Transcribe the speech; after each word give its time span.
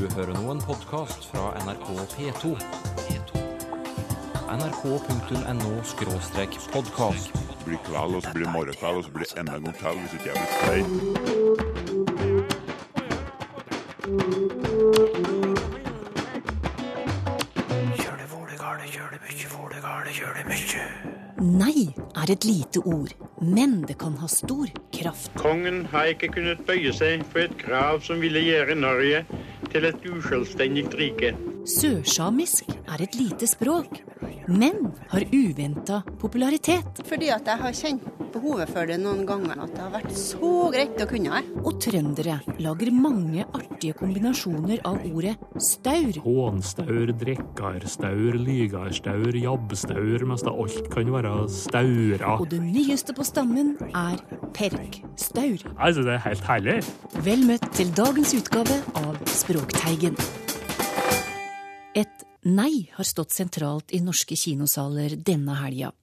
Du 0.00 0.08
hører 0.16 0.32
nå 0.32 0.48
en 0.48 0.62
podkast 0.64 1.26
fra 1.28 1.52
NRK 1.60 1.92
P2. 2.14 2.56
nrk.no-podkast. 4.48 7.28
Det 7.34 7.64
blir 7.66 7.76
kveld, 7.84 8.14
og 8.16 8.22
så 8.24 8.30
blir 8.32 8.44
det 8.46 8.52
morgenkveld, 8.54 8.96
og 8.96 9.04
så 9.04 9.10
blir 9.12 9.24
det 9.28 9.36
enda 9.42 9.52
en 9.58 9.64
gang 9.68 9.76
til 9.76 9.92
hvis 10.00 10.14
ikke 10.16 10.28
jeg 10.30 10.36
blir 10.40 10.50
stein. 10.56 10.88
Nei 21.60 21.92
er 22.16 22.28
et 22.32 22.44
lite 22.48 22.80
ord, 22.88 23.12
men 23.44 23.84
det 23.84 24.00
kan 24.00 24.16
ha 24.16 24.24
stor 24.32 24.64
kraft. 24.96 25.28
Kongen 25.36 25.84
har 25.92 26.08
ikke 26.14 26.32
kunnet 26.40 26.64
bøye 26.64 26.88
seg 26.96 27.20
for 27.28 27.44
et 27.44 27.52
krav 27.60 28.00
som 28.08 28.16
ville 28.24 28.40
gjøre 28.48 28.80
Norge 28.80 29.28
til 29.72 29.86
et 29.88 30.06
uselvstendig 30.10 30.86
rike. 30.98 31.34
Sørsamisk 31.68 32.70
er 32.88 33.04
et 33.04 33.18
lite 33.18 33.48
språk, 33.50 34.00
men 34.48 34.90
har 35.12 35.26
uventa 35.32 36.00
popularitet. 36.20 37.02
Fordi 37.06 37.30
at 37.34 37.46
jeg 37.46 37.62
har 37.64 37.76
kjent 37.76 38.06
behovet 38.34 38.70
for 38.72 38.88
det 38.88 39.00
noen 39.02 39.26
ganger. 39.28 39.60
At 39.60 39.74
det 39.74 39.84
har 39.84 39.92
vært 39.98 40.16
så 40.16 40.70
greit 40.72 41.02
å 41.02 41.08
kunne 41.10 41.36
det. 41.36 41.60
Og 41.64 41.76
trøndere 41.82 42.40
lager 42.62 42.94
mange 42.94 43.44
artige 43.46 43.69
kombinasjoner 43.96 44.82
av 44.84 44.98
ordet 45.08 45.36
staur. 45.56 46.18
Hånstaur, 46.24 47.12
drekkarstaur, 47.20 48.36
lygarstaur, 48.36 49.36
jabbstaur, 49.36 50.24
mens 50.28 50.44
det 50.44 50.52
alt 50.52 50.90
kan 50.92 51.12
være 51.14 51.32
staura. 51.54 52.34
Og 52.36 52.50
det 52.52 52.60
nyeste 52.64 53.16
på 53.16 53.24
stammen 53.24 53.72
er 53.90 54.20
perkstaur. 54.56 55.64
Altså, 55.78 56.04
det 56.04 56.16
er 56.18 56.24
helt 56.26 56.44
herlig. 56.50 56.76
Vel 57.24 57.46
møtt 57.48 57.64
til 57.78 57.94
dagens 57.96 58.34
utgave 58.36 58.76
av 59.00 59.16
Språkteigen. 59.32 60.18
Et 61.96 62.28
nei 62.44 62.90
har 62.94 63.08
stått 63.08 63.32
sentralt 63.34 63.96
i 63.96 64.02
norske 64.04 64.36
kinosaler 64.38 65.16
denne 65.16 65.56
helga. 65.62 65.94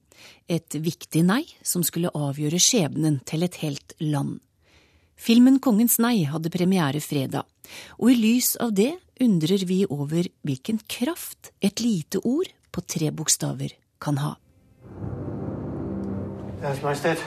Et 0.50 0.74
viktig 0.74 1.22
nei 1.22 1.44
som 1.62 1.84
skulle 1.86 2.12
avgjøre 2.14 2.60
skjebnen 2.60 3.20
til 3.28 3.46
et 3.46 3.62
helt 3.62 3.94
land. 4.02 4.40
Filmen 5.18 5.58
Kongens 5.58 5.98
nei 5.98 6.22
hadde 6.30 6.50
premiere 6.54 7.00
fredag, 7.02 7.42
og 7.98 8.12
i 8.12 8.16
lys 8.16 8.54
av 8.62 8.70
det 8.78 8.92
undrer 9.20 9.64
vi 9.66 9.82
over 9.90 10.30
hvilken 10.46 10.78
kraft 10.86 11.50
et 11.60 11.82
lite 11.82 12.22
ord 12.22 12.52
på 12.70 12.84
tre 12.86 13.10
bokstaver 13.10 13.74
kan 13.98 14.22
ha. 14.22 14.36
Deres 16.62 16.80
Majestet. 16.82 17.26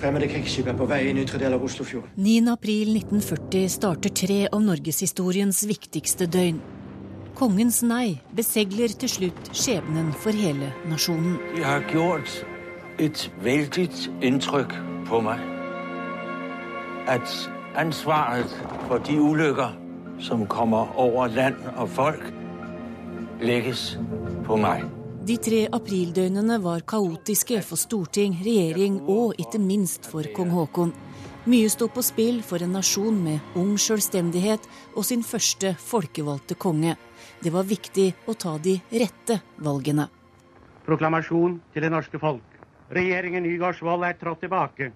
Fremmede 0.00 0.30
krigsskip 0.30 0.68
er 0.70 0.76
på 0.78 0.86
vei 0.88 1.00
inn 1.10 1.18
ytre 1.20 1.40
del 1.42 1.52
av 1.52 1.64
Oslofjorden. 1.66 2.12
9. 2.16 2.46
april 2.54 2.94
1940 2.94 3.68
starter 3.74 4.14
tre 4.16 4.38
av 4.48 4.62
norgeshistoriens 4.64 5.64
viktigste 5.68 6.28
døgn. 6.30 6.60
Kongens 7.36 7.82
nei 7.84 8.20
besegler 8.36 8.92
til 9.00 9.12
slutt 9.12 9.52
skjebnen 9.52 10.12
for 10.24 10.36
hele 10.36 10.72
nasjonen. 10.88 11.36
Det 11.56 11.66
har 11.66 11.84
gjort 11.92 12.40
et 13.00 13.28
veldig 13.44 13.88
inntrykk 14.24 14.76
på 15.10 15.24
meg. 15.26 15.59
At 17.08 17.50
ansvaret 17.78 18.50
for 18.88 18.98
de 18.98 19.16
ulykker 19.20 19.76
som 20.20 20.46
kommer 20.46 20.90
over 21.00 21.28
land 21.32 21.56
og 21.76 21.88
folk, 21.88 22.24
legges 23.40 23.98
på 24.44 24.58
meg. 24.60 24.84
De 25.24 25.36
tre 25.40 25.62
aprildøgnene 25.72 26.58
var 26.64 26.84
kaotiske 26.88 27.60
for 27.64 27.80
storting, 27.80 28.34
regjering 28.44 29.00
og 29.08 29.38
ikke 29.40 29.60
minst 29.60 30.08
for 30.08 30.28
kong 30.36 30.52
Haakon. 30.52 30.92
Mye 31.48 31.68
sto 31.72 31.88
på 31.88 32.02
spill 32.04 32.42
for 32.44 32.60
en 32.60 32.74
nasjon 32.76 33.16
med 33.24 33.56
ung 33.56 33.76
selvstendighet 33.80 34.66
og 34.94 35.06
sin 35.08 35.22
første 35.24 35.72
folkevalgte 35.80 36.56
konge. 36.60 36.96
Det 37.40 37.52
var 37.52 37.68
viktig 37.68 38.10
å 38.28 38.36
ta 38.36 38.58
de 38.60 38.76
rette 38.92 39.40
valgene. 39.64 40.10
Proklamasjon 40.84 41.60
til 41.72 41.86
det 41.86 41.92
norske 41.92 42.20
folk. 42.20 42.44
Regjeringen 42.92 43.46
Nygaardsvold 43.46 44.04
er 44.04 44.18
trådt 44.20 44.44
tilbake. 44.44 44.90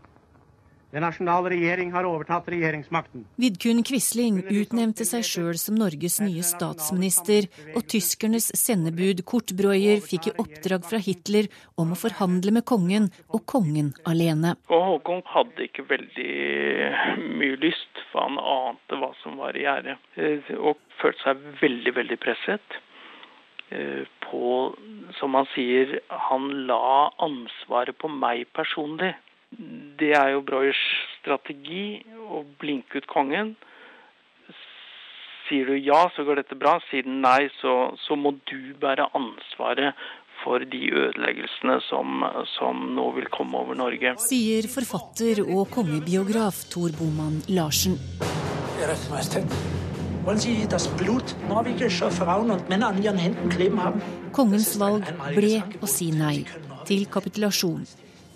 Den 0.94 1.02
nasjonale 1.02 1.50
regjering 1.50 1.88
har 1.90 2.06
overtatt 2.06 2.46
regjeringsmakten. 2.52 3.24
Vidkun 3.42 3.82
Quisling 3.82 4.36
utnevnte 4.46 5.02
seg 5.08 5.24
sjøl 5.26 5.56
som 5.58 5.74
Norges 5.80 6.20
nye 6.22 6.44
statsminister, 6.46 7.48
og 7.74 7.82
tyskernes 7.90 8.46
sendebud 8.54 9.24
Kurt 9.26 9.50
Breuer 9.58 9.98
fikk 10.06 10.28
i 10.30 10.34
oppdrag 10.38 10.86
fra 10.86 11.00
Hitler 11.02 11.48
om 11.74 11.90
å 11.90 11.98
forhandle 11.98 12.54
med 12.54 12.66
kongen, 12.70 13.10
og 13.34 13.42
kongen 13.50 13.90
alene. 14.06 14.54
Og 14.70 14.86
Håkon 14.92 15.24
hadde 15.34 15.66
ikke 15.66 15.82
veldig 15.90 16.30
mye 17.42 17.58
lyst, 17.66 18.04
for 18.12 18.28
han 18.28 18.38
ante 18.38 19.00
hva 19.02 19.10
som 19.24 19.42
var 19.42 19.58
i 19.58 19.66
gjære. 19.66 19.98
Eh, 20.14 20.54
Og 20.54 20.78
følte 21.02 21.26
seg 21.26 21.42
veldig, 21.60 21.96
veldig 21.98 22.20
presset. 22.22 22.78
eh, 23.70 24.06
På, 24.30 24.74
som 25.18 25.34
han 25.34 25.46
sier, 25.54 25.98
han 26.08 26.66
la 26.70 27.10
ansvaret 27.18 27.98
på 27.98 28.08
meg 28.08 28.46
personlig. 28.54 29.14
Det 29.98 30.12
er 30.16 30.32
jo 30.34 30.42
Breuers 30.46 30.80
strategi 31.20 32.02
å 32.30 32.42
blinke 32.60 33.00
ut 33.00 33.08
kongen. 33.10 33.54
Sier 35.44 35.68
du 35.68 35.76
ja, 35.76 36.06
så 36.16 36.24
går 36.24 36.40
dette 36.40 36.56
bra. 36.56 36.78
Sier 36.88 37.04
den 37.06 37.20
nei, 37.24 37.50
så, 37.60 37.92
så 38.06 38.16
må 38.16 38.32
du 38.48 38.72
bære 38.80 39.10
ansvaret 39.16 39.92
for 40.42 40.64
de 40.72 40.80
ødeleggelsene 40.92 41.78
som, 41.88 42.24
som 42.56 42.80
nå 42.96 43.10
vil 43.18 43.28
komme 43.32 43.60
over 43.60 43.78
Norge. 43.78 44.16
Sier 44.24 44.68
forfatter 44.72 45.44
og 45.44 45.68
kongebiograf 45.74 46.64
Tor 46.72 46.92
Boman 46.98 47.40
Larsen. 47.52 47.98
Deres 48.80 49.08
Majestet. 49.12 49.58
Wollen 50.24 50.40
Sie 50.40 50.66
das 50.70 50.88
Blut 50.96 51.34
norwegischer 51.48 52.10
Frauen 52.10 52.50
und 52.50 52.68
Männer 52.70 52.88
an 52.88 53.02
Ihren 53.02 53.18
Händen 53.18 53.50
kleben 53.50 53.82
haben? 53.84 54.00
Kongens 54.32 54.78
valg 54.80 55.04
ble 55.36 55.60
å 55.84 55.90
si 55.90 56.08
nei 56.16 56.46
til 56.88 57.04
kapitulasjon. 57.12 57.84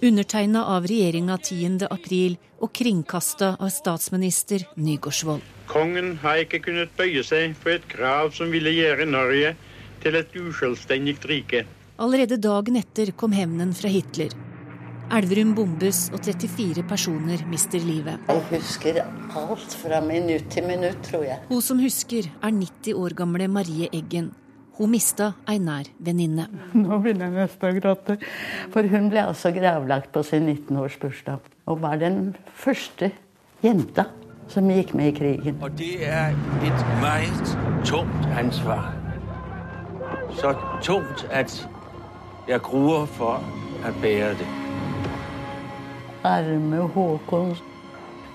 Undertegna 0.00 0.60
av 0.64 0.84
regjeringa 0.86 1.34
10. 1.42 1.88
april 1.90 2.36
og 2.62 2.70
kringkasta 2.70 3.56
av 3.58 3.72
statsminister 3.74 4.62
Nygaardsvold. 4.78 5.42
Kongen 5.66 6.12
har 6.22 6.44
ikke 6.44 6.60
kunnet 6.68 6.92
bøye 6.94 7.24
seg 7.26 7.56
for 7.58 7.74
et 7.74 7.88
krav 7.90 8.30
som 8.36 8.54
ville 8.54 8.70
gjøre 8.76 9.08
Norge 9.10 9.56
til 10.04 10.20
et 10.20 10.38
uselvstendig 10.38 11.16
rike. 11.26 11.64
Allerede 11.98 12.38
dagen 12.38 12.78
etter 12.78 13.10
kom 13.18 13.34
hevnen 13.34 13.74
fra 13.74 13.90
Hitler. 13.90 14.30
Elverum 15.18 15.56
bombes, 15.56 16.04
og 16.14 16.22
34 16.22 16.86
personer 16.86 17.42
mister 17.50 17.82
livet. 17.82 18.22
Jeg 18.30 18.44
husker 18.52 19.00
alt 19.02 19.78
fra 19.82 19.98
minutt 20.04 20.46
til 20.52 20.68
minutt, 20.68 21.00
tror 21.10 21.26
jeg. 21.26 21.42
Hun 21.48 21.64
som 21.64 21.82
husker, 21.82 22.30
er 22.38 22.54
90 22.54 22.94
år 22.94 23.18
gamle 23.18 23.50
Marie 23.50 23.90
Eggen. 23.90 24.30
Hun 24.78 24.92
mista 24.92 25.32
ei 25.50 25.58
nær 25.58 25.88
venninne. 25.98 26.44
Nå 26.78 27.00
begynner 27.02 27.32
jeg 27.32 27.34
nesten 27.34 27.66
å 27.66 27.78
gråte. 27.80 28.14
For 28.70 28.86
hun 28.86 29.08
ble 29.10 29.24
altså 29.26 29.50
gravlagt 29.56 30.12
på 30.14 30.22
sin 30.22 30.46
19-årsbursdag. 30.46 31.48
Og 31.66 31.80
var 31.82 31.98
den 31.98 32.36
første 32.54 33.10
jenta 33.64 34.06
som 34.48 34.70
gikk 34.70 34.94
med 34.94 35.10
i 35.10 35.16
krigen. 35.16 35.58
Og 35.66 35.74
det 35.80 36.06
er 36.06 36.30
et 36.62 36.86
meget 37.02 37.50
tungt 37.84 38.30
ansvar. 38.38 38.92
Så 40.38 40.54
tungt 40.86 41.26
at 41.34 41.58
jeg 42.46 42.62
gruer 42.62 43.10
for 43.18 43.42
å 43.82 43.94
bære 43.98 44.36
det. 44.38 44.48
Arme 46.22 46.86
Håkon. 46.94 47.56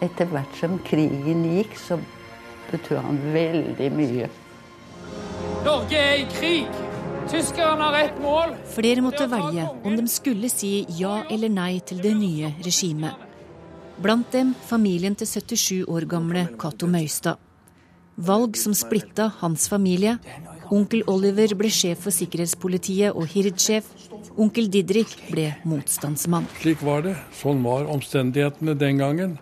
Etter 0.04 0.28
hvert 0.28 0.60
som 0.60 0.76
krigen 0.84 1.48
gikk, 1.48 1.78
så 1.80 1.96
betød 2.68 3.00
han 3.00 3.20
veldig 3.32 3.94
mye. 3.96 4.28
Norge 5.64 5.96
er 5.96 6.18
i 6.20 6.24
krig. 6.28 6.66
Tyskerne 7.32 7.86
har 7.86 7.96
ett 7.96 8.18
mål. 8.20 8.52
Flere 8.68 9.02
måtte 9.02 9.30
velge 9.32 9.64
om 9.88 9.94
de 9.96 10.04
skulle 10.12 10.50
si 10.52 10.84
ja 10.98 11.22
eller 11.32 11.48
nei 11.50 11.78
til 11.88 12.02
det 12.04 12.12
nye 12.20 12.50
regimet. 12.66 13.16
Blant 14.04 14.28
dem 14.36 14.52
familien 14.68 15.16
til 15.16 15.30
77 15.30 15.86
år 15.88 16.08
gamle 16.12 16.44
Cato 16.60 16.90
Møystad. 16.92 17.40
Valg 18.20 18.60
som 18.60 18.76
splitta 18.76 19.30
hans 19.40 19.70
familie. 19.72 20.18
Onkel 20.68 21.06
Oliver 21.08 21.56
ble 21.56 21.72
sjef 21.72 22.04
for 22.04 22.12
sikkerhetspolitiet 22.12 23.16
og 23.16 23.32
Hird-sjef. 23.32 23.88
Onkel 24.36 24.68
Didrik 24.68 25.16
ble 25.32 25.54
motstandsmann. 25.64 26.52
Slik 26.60 26.84
var 26.84 27.08
det. 27.08 27.16
Sånn 27.40 27.64
var 27.64 27.88
omstendighetene 27.88 28.76
den 28.76 29.00
gangen. 29.00 29.40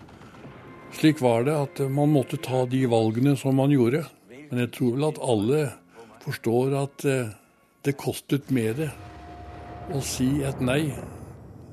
Slik 1.01 1.18
var 1.24 1.50
det 1.50 1.57
at 1.57 1.86
man 1.90 2.13
måtte 2.13 2.38
ta 2.38 2.68
de 2.69 2.86
valgene 2.86 3.34
som 3.42 3.57
man 3.57 3.74
gjorde. 3.74 4.06
Men 4.51 4.68
jeg 4.68 4.75
tror 4.75 4.98
vel 4.98 5.07
at 5.07 5.24
alle 5.24 5.62
forstår 6.22 6.76
at 6.82 7.06
eh, 7.10 7.32
det 7.86 7.98
kostet 8.00 8.52
mer 8.54 8.78
å 9.92 10.02
si 10.06 10.42
et 10.46 10.62
nei 10.64 10.92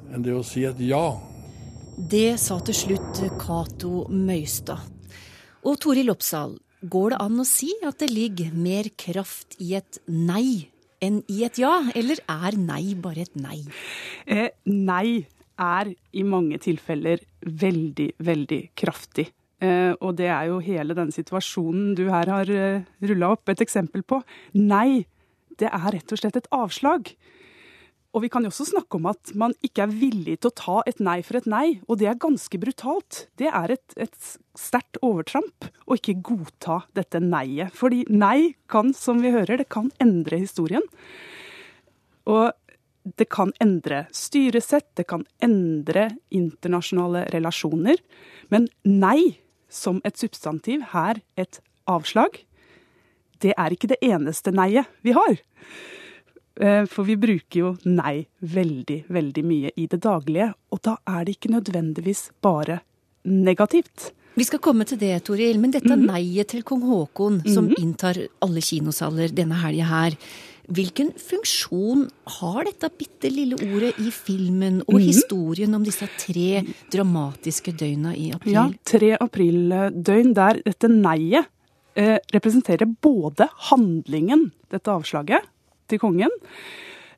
enn 0.09 0.25
det 0.25 0.33
å 0.33 0.45
si 0.47 0.65
et 0.69 0.79
ja. 0.81 1.19
Det 1.99 2.39
sa 2.41 2.59
til 2.65 2.77
slutt 2.77 3.21
Cato 3.41 4.07
Møystad. 4.09 4.87
Og 5.67 5.77
Toril 5.83 6.13
Oppsal, 6.13 6.55
går 6.81 7.13
det 7.13 7.23
an 7.25 7.43
å 7.43 7.47
si 7.49 7.73
at 7.85 7.99
det 8.01 8.11
ligger 8.13 8.55
mer 8.55 8.89
kraft 8.97 9.59
i 9.61 9.75
et 9.79 9.99
nei 10.07 10.71
enn 11.05 11.21
i 11.31 11.43
et 11.47 11.59
ja, 11.61 11.75
eller 11.95 12.23
er 12.31 12.57
nei 12.59 12.95
bare 12.99 13.27
et 13.27 13.35
nei? 13.39 13.61
Eh, 14.27 14.51
nei 14.65 15.27
er 15.59 15.91
i 16.15 16.25
mange 16.27 16.61
tilfeller 16.63 17.23
veldig, 17.43 18.13
veldig 18.23 18.61
kraftig. 18.79 19.29
Eh, 19.59 19.95
og 19.99 20.15
det 20.21 20.29
er 20.31 20.51
jo 20.53 20.61
hele 20.63 20.95
denne 20.95 21.15
situasjonen 21.15 21.97
du 21.99 22.05
her 22.13 22.31
har 22.31 22.51
uh, 22.51 22.85
rulla 23.03 23.33
opp 23.35 23.51
et 23.51 23.65
eksempel 23.65 24.05
på. 24.07 24.21
Nei, 24.55 25.03
det 25.59 25.71
er 25.71 25.91
rett 25.97 26.15
og 26.15 26.21
slett 26.21 26.39
et 26.39 26.51
avslag. 26.55 27.11
Og 28.17 28.23
vi 28.25 28.31
kan 28.33 28.45
jo 28.47 28.51
også 28.53 28.71
snakke 28.71 28.97
om 28.97 29.09
at 29.11 29.33
man 29.39 29.53
ikke 29.67 29.85
er 29.85 29.93
villig 29.93 30.39
til 30.41 30.51
å 30.51 30.57
ta 30.57 30.77
et 30.89 31.01
nei 31.05 31.19
for 31.27 31.41
et 31.41 31.49
nei, 31.51 31.67
og 31.87 31.99
det 32.01 32.09
er 32.09 32.21
ganske 32.23 32.61
brutalt. 32.61 33.27
Det 33.39 33.51
er 33.51 33.75
et, 33.75 33.97
et 34.01 34.31
sterkt 34.59 34.97
overtramp 35.05 35.69
å 35.87 35.99
ikke 35.99 36.17
godta 36.25 36.81
dette 36.97 37.21
nei-et. 37.21 37.75
Fordi 37.77 38.05
nei 38.09 38.55
kan, 38.71 38.95
som 38.97 39.21
vi 39.23 39.35
hører, 39.35 39.61
det 39.61 39.69
kan 39.75 39.91
endre 40.03 40.41
historien. 40.41 40.87
Og 42.31 42.49
det 43.19 43.29
kan 43.33 43.53
endre 43.63 44.07
styresett, 44.15 44.91
det 44.99 45.07
kan 45.09 45.27
endre 45.45 46.09
internasjonale 46.35 47.27
relasjoner. 47.35 48.01
Men 48.53 48.71
nei 48.89 49.39
som 49.69 50.01
et 50.05 50.17
substantiv, 50.17 50.83
her 50.93 51.21
et 51.37 51.61
avslag, 51.89 52.43
det 53.43 53.55
er 53.57 53.75
ikke 53.75 53.91
det 53.93 54.01
eneste 54.03 54.53
nei-et 54.55 54.89
vi 55.07 55.15
har. 55.17 55.39
Eh, 56.59 56.85
for 56.91 57.07
vi 57.07 57.17
bruker 57.21 57.61
jo 57.61 57.73
nei 57.87 58.27
veldig, 58.41 59.05
veldig 59.09 59.45
mye 59.47 59.73
i 59.79 59.87
det 59.87 60.01
daglige, 60.03 60.51
og 60.75 60.83
da 60.83 60.97
er 61.07 61.27
det 61.27 61.37
ikke 61.37 61.55
nødvendigvis 61.55 62.31
bare 62.43 62.81
negativt. 63.29 64.13
Vi 64.39 64.47
skal 64.47 64.63
komme 64.63 64.87
til 64.87 64.99
det, 65.01 65.17
Toril, 65.27 65.59
men 65.59 65.71
dette 65.71 65.89
mm 65.89 66.01
-hmm. 66.01 66.13
neiet 66.13 66.49
til 66.49 66.63
kong 66.63 66.83
Haakon, 66.83 67.43
som 67.47 67.65
mm 67.65 67.71
-hmm. 67.71 67.83
inntar 67.83 68.17
alle 68.41 68.61
kinosaler 68.61 69.29
denne 69.29 69.55
helga 69.55 69.85
her, 69.85 70.17
hvilken 70.69 71.13
funksjon 71.17 72.07
har 72.39 72.67
dette 72.69 72.91
bitte 73.01 73.31
lille 73.33 73.57
ordet 73.57 73.95
i 74.03 74.11
filmen 74.15 74.83
og 74.87 74.99
mm 74.99 75.07
historien 75.09 75.73
om 75.77 75.85
disse 75.87 76.05
tre 76.21 76.63
dramatiske 76.93 77.73
døgna 77.79 78.13
i 78.19 78.29
april? 78.35 78.53
Ja, 78.53 78.67
tre 78.85 79.15
aprildøgn 79.17 80.35
der 80.37 80.61
dette 80.67 80.91
neiet 80.91 81.49
eh, 81.97 82.19
representerer 82.35 82.89
både 83.03 83.49
handlingen, 83.71 84.51
dette 84.69 84.93
avslaget, 84.93 85.47
til 85.89 86.03
kongen. 86.03 86.33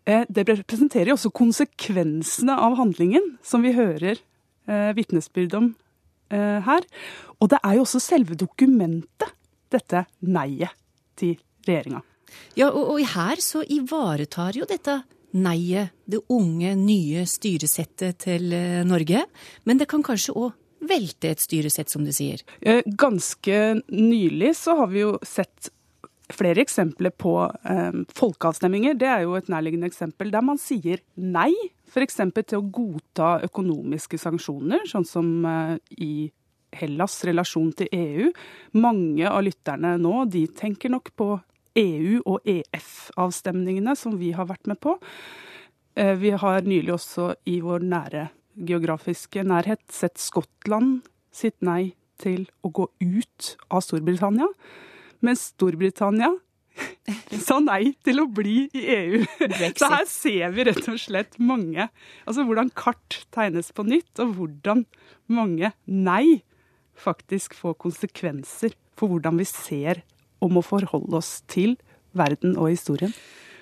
Eh, 0.06 0.24
det 0.28 0.46
representerer 0.48 1.12
også 1.14 1.32
konsekvensene 1.34 2.54
av 2.54 2.78
handlingen, 2.78 3.34
som 3.42 3.64
vi 3.66 3.74
hører 3.76 4.20
eh, 4.70 4.92
vitnesbyrd 4.96 5.56
om 5.58 5.72
eh, 6.30 6.60
her. 6.66 6.86
Og 7.40 7.50
det 7.52 7.60
er 7.64 7.78
jo 7.78 7.86
også 7.88 8.02
selve 8.04 8.38
dokumentet, 8.38 9.34
dette 9.70 10.04
nei-et 10.26 10.74
til 11.18 11.36
regjeringa. 11.66 12.00
Ja, 12.58 12.70
og, 12.70 12.96
og 12.96 13.02
her 13.14 13.42
så 13.44 13.64
ivaretar 13.66 14.58
jo 14.58 14.68
dette 14.68 15.02
nei-et 15.30 15.94
det 16.10 16.18
unge, 16.34 16.72
nye 16.74 17.22
styresettet 17.28 18.24
til 18.26 18.50
eh, 18.56 18.80
Norge. 18.86 19.22
Men 19.62 19.78
det 19.78 19.86
kan 19.90 20.02
kanskje 20.02 20.34
òg 20.34 20.56
velte 20.90 21.30
et 21.30 21.42
styresett, 21.42 21.90
som 21.92 22.02
du 22.06 22.12
sier? 22.14 22.42
Eh, 22.60 22.82
ganske 22.86 23.60
nylig 23.92 24.54
så 24.58 24.74
har 24.80 24.90
vi 24.90 25.04
jo 25.04 25.12
sett 25.26 25.70
flere 26.34 26.62
eksempler 26.62 27.14
på 27.14 27.34
eh, 27.46 28.00
folkeavstemninger. 28.16 28.96
Det 28.98 29.08
er 29.10 29.24
jo 29.26 29.36
et 29.38 29.50
nærliggende 29.52 29.90
eksempel 29.90 30.32
der 30.32 30.44
man 30.46 30.60
sier 30.62 31.02
nei, 31.14 31.52
f.eks. 31.90 32.20
til 32.38 32.60
å 32.60 32.66
godta 32.70 33.38
økonomiske 33.46 34.18
sanksjoner, 34.20 34.86
sånn 34.90 35.08
som 35.08 35.32
eh, 35.46 35.76
i 35.98 36.12
Hellas' 36.80 37.24
relasjon 37.26 37.72
til 37.74 37.90
EU. 37.92 38.30
Mange 38.78 39.26
av 39.26 39.42
lytterne 39.42 39.96
nå 39.98 40.24
de 40.30 40.46
tenker 40.54 40.92
nok 40.92 41.10
på 41.18 41.32
EU- 41.80 42.22
og 42.26 42.44
EF-avstemningene 42.48 43.96
som 43.98 44.18
vi 44.20 44.34
har 44.36 44.48
vært 44.50 44.70
med 44.70 44.80
på. 44.82 44.96
Eh, 45.96 46.14
vi 46.20 46.34
har 46.36 46.66
nylig 46.66 46.94
også 46.94 47.32
i 47.50 47.60
vår 47.64 47.86
nære 47.86 48.28
geografiske 48.60 49.44
nærhet 49.46 49.82
sett 49.92 50.20
Skottland 50.20 51.06
sitt 51.32 51.58
nei 51.64 51.94
til 52.20 52.46
å 52.66 52.70
gå 52.74 52.86
ut 53.00 53.54
av 53.72 53.84
Storbritannia. 53.84 54.48
Mens 55.24 55.50
Storbritannia 55.54 56.32
sa 57.46 57.58
nei 57.62 57.92
til 58.04 58.22
å 58.22 58.28
bli 58.30 58.68
i 58.76 58.84
EU. 58.96 59.24
Brexit. 59.40 59.80
Så 59.80 59.90
her 59.92 60.06
ser 60.10 60.54
vi 60.54 60.66
rett 60.68 60.86
og 60.88 61.00
slett 61.02 61.36
mange 61.42 61.88
Altså 62.24 62.44
hvordan 62.46 62.70
kart 62.76 63.22
tegnes 63.34 63.72
på 63.74 63.84
nytt, 63.88 64.12
og 64.22 64.36
hvordan 64.38 64.84
mange 65.30 65.72
nei 65.86 66.40
faktisk 67.00 67.56
får 67.56 67.78
konsekvenser 67.80 68.74
for 68.98 69.12
hvordan 69.12 69.40
vi 69.40 69.46
ser 69.48 70.02
og 70.40 70.58
å 70.60 70.64
forholde 70.64 71.20
oss 71.20 71.40
til 71.50 71.76
verden 72.16 72.56
og 72.56 72.72
historien. 72.72 73.12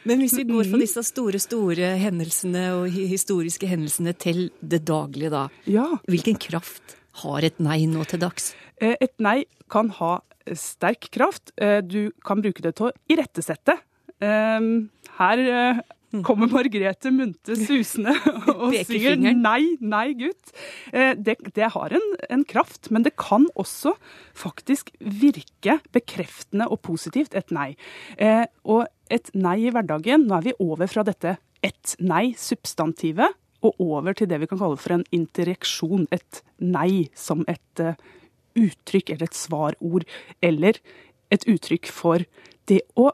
Men 0.09 0.23
hvis 0.23 0.37
vi 0.39 0.47
går 0.49 0.71
fra 0.71 0.79
disse 0.81 1.03
store, 1.05 1.41
store 1.43 1.91
hendelsene 2.01 2.69
og 2.79 2.87
historiske 2.95 3.69
hendelsene 3.69 4.15
til 4.17 4.47
det 4.61 4.85
daglige, 4.89 5.33
da. 5.35 5.43
Ja. 5.69 5.89
Hvilken 6.09 6.39
kraft 6.41 6.97
har 7.25 7.45
et 7.45 7.59
nei 7.61 7.83
nå 7.91 8.07
til 8.09 8.23
dags? 8.23 8.53
Eh, 8.81 8.95
et 8.97 9.15
nei 9.21 9.43
kan 9.73 9.91
ha 9.99 10.19
sterk 10.57 11.11
kraft. 11.13 11.53
Eh, 11.61 11.81
du 11.85 12.15
kan 12.25 12.41
bruke 12.41 12.65
det 12.65 12.77
til 12.79 12.89
å 12.89 12.95
irettesette. 13.11 13.77
Eh, 14.23 14.71
her 15.19 15.45
mm. 15.45 15.83
Kommer 16.25 16.49
Margrethe 16.51 17.13
Munthe 17.15 17.57
susende 17.59 18.15
og 18.55 18.77
sier 18.89 19.19
nei, 19.19 19.77
nei, 19.81 20.07
gutt. 20.19 20.53
Eh, 20.93 21.15
det, 21.15 21.39
det 21.57 21.71
har 21.75 21.95
en, 21.97 22.07
en, 22.29 22.45
kraft, 22.49 22.91
men 22.95 23.05
det 23.07 23.15
kan 23.21 23.49
også 23.59 23.95
faktisk 24.37 24.93
virke 24.99 25.79
bekreftende 25.95 26.69
og 26.73 26.81
positivt, 26.87 27.37
et 27.37 27.53
nei. 27.55 27.75
Og 28.65 28.87
et 29.13 29.29
nei 29.37 29.59
i 29.67 29.73
hverdagen, 29.75 30.27
nå 30.29 30.39
er 30.39 30.49
vi 30.49 30.57
over 30.63 30.89
fra 30.91 31.05
dette 31.07 31.37
ett 31.65 31.97
nei-substantivet 31.99 33.37
og 33.67 33.81
over 33.83 34.15
til 34.15 34.29
det 34.31 34.39
vi 34.41 34.49
kan 34.49 34.61
kalle 34.61 34.79
for 34.79 34.95
en 34.95 35.07
interreksjon. 35.15 36.07
Et 36.15 36.43
nei 36.63 37.09
som 37.19 37.43
et 37.51 37.83
uttrykk 38.59 39.15
eller 39.15 39.29
et 39.29 39.39
svarord, 39.39 40.07
eller 40.45 40.79
et 41.35 41.45
uttrykk 41.51 41.91
for 41.93 42.25
det 42.71 42.83
å 42.99 43.11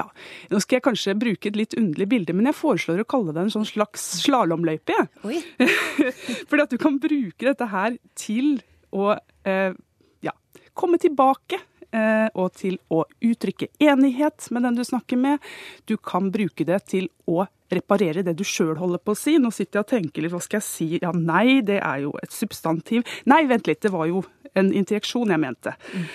ja, 0.00 0.06
Nå 0.50 0.60
skal 0.62 0.78
jeg 0.78 0.86
kanskje 0.86 1.16
bruke 1.18 1.50
et 1.50 1.58
litt 1.58 1.76
underlig 1.78 2.08
bilde, 2.10 2.36
men 2.36 2.50
jeg 2.50 2.58
foreslår 2.58 3.02
å 3.02 3.08
kalle 3.08 3.34
det 3.36 3.44
en 3.44 3.54
sånn 3.54 3.68
slags 3.68 4.06
slalåmløype. 4.24 4.96
Fordi 6.50 6.64
at 6.64 6.72
du 6.72 6.78
kan 6.80 7.00
bruke 7.02 7.46
dette 7.46 7.70
her 7.70 7.98
til 8.18 8.58
å 8.96 9.12
eh, 9.46 9.72
ja, 10.26 10.34
komme 10.78 11.00
tilbake 11.02 11.60
eh, 11.92 12.28
og 12.34 12.52
til 12.58 12.78
å 12.92 13.04
uttrykke 13.04 13.70
enighet 13.82 14.50
med 14.54 14.66
den 14.66 14.80
du 14.80 14.84
snakker 14.86 15.20
med. 15.20 15.50
Du 15.90 15.96
kan 15.96 16.30
bruke 16.34 16.66
det 16.66 16.82
til 16.90 17.10
å 17.30 17.46
reparere 17.70 18.24
det 18.26 18.34
du 18.38 18.44
sjøl 18.46 18.76
holder 18.80 19.02
på 19.02 19.14
å 19.14 19.18
si. 19.18 19.36
Nå 19.38 19.52
sitter 19.54 19.80
jeg 19.80 19.86
og 19.86 19.92
tenker 19.92 20.24
litt, 20.24 20.34
hva 20.34 20.42
skal 20.42 20.60
jeg 20.60 20.68
si? 20.68 20.90
Ja, 21.02 21.12
nei, 21.14 21.60
det 21.66 21.80
er 21.82 22.04
jo 22.06 22.14
et 22.22 22.34
substantiv. 22.34 23.06
Nei, 23.30 23.44
vent 23.50 23.70
litt, 23.70 23.82
det 23.84 23.94
var 23.94 24.10
jo 24.10 24.24
en 24.58 24.72
interjeksjon 24.74 25.30
jeg 25.30 25.42
mente. 25.42 25.76
Mm. 25.94 26.06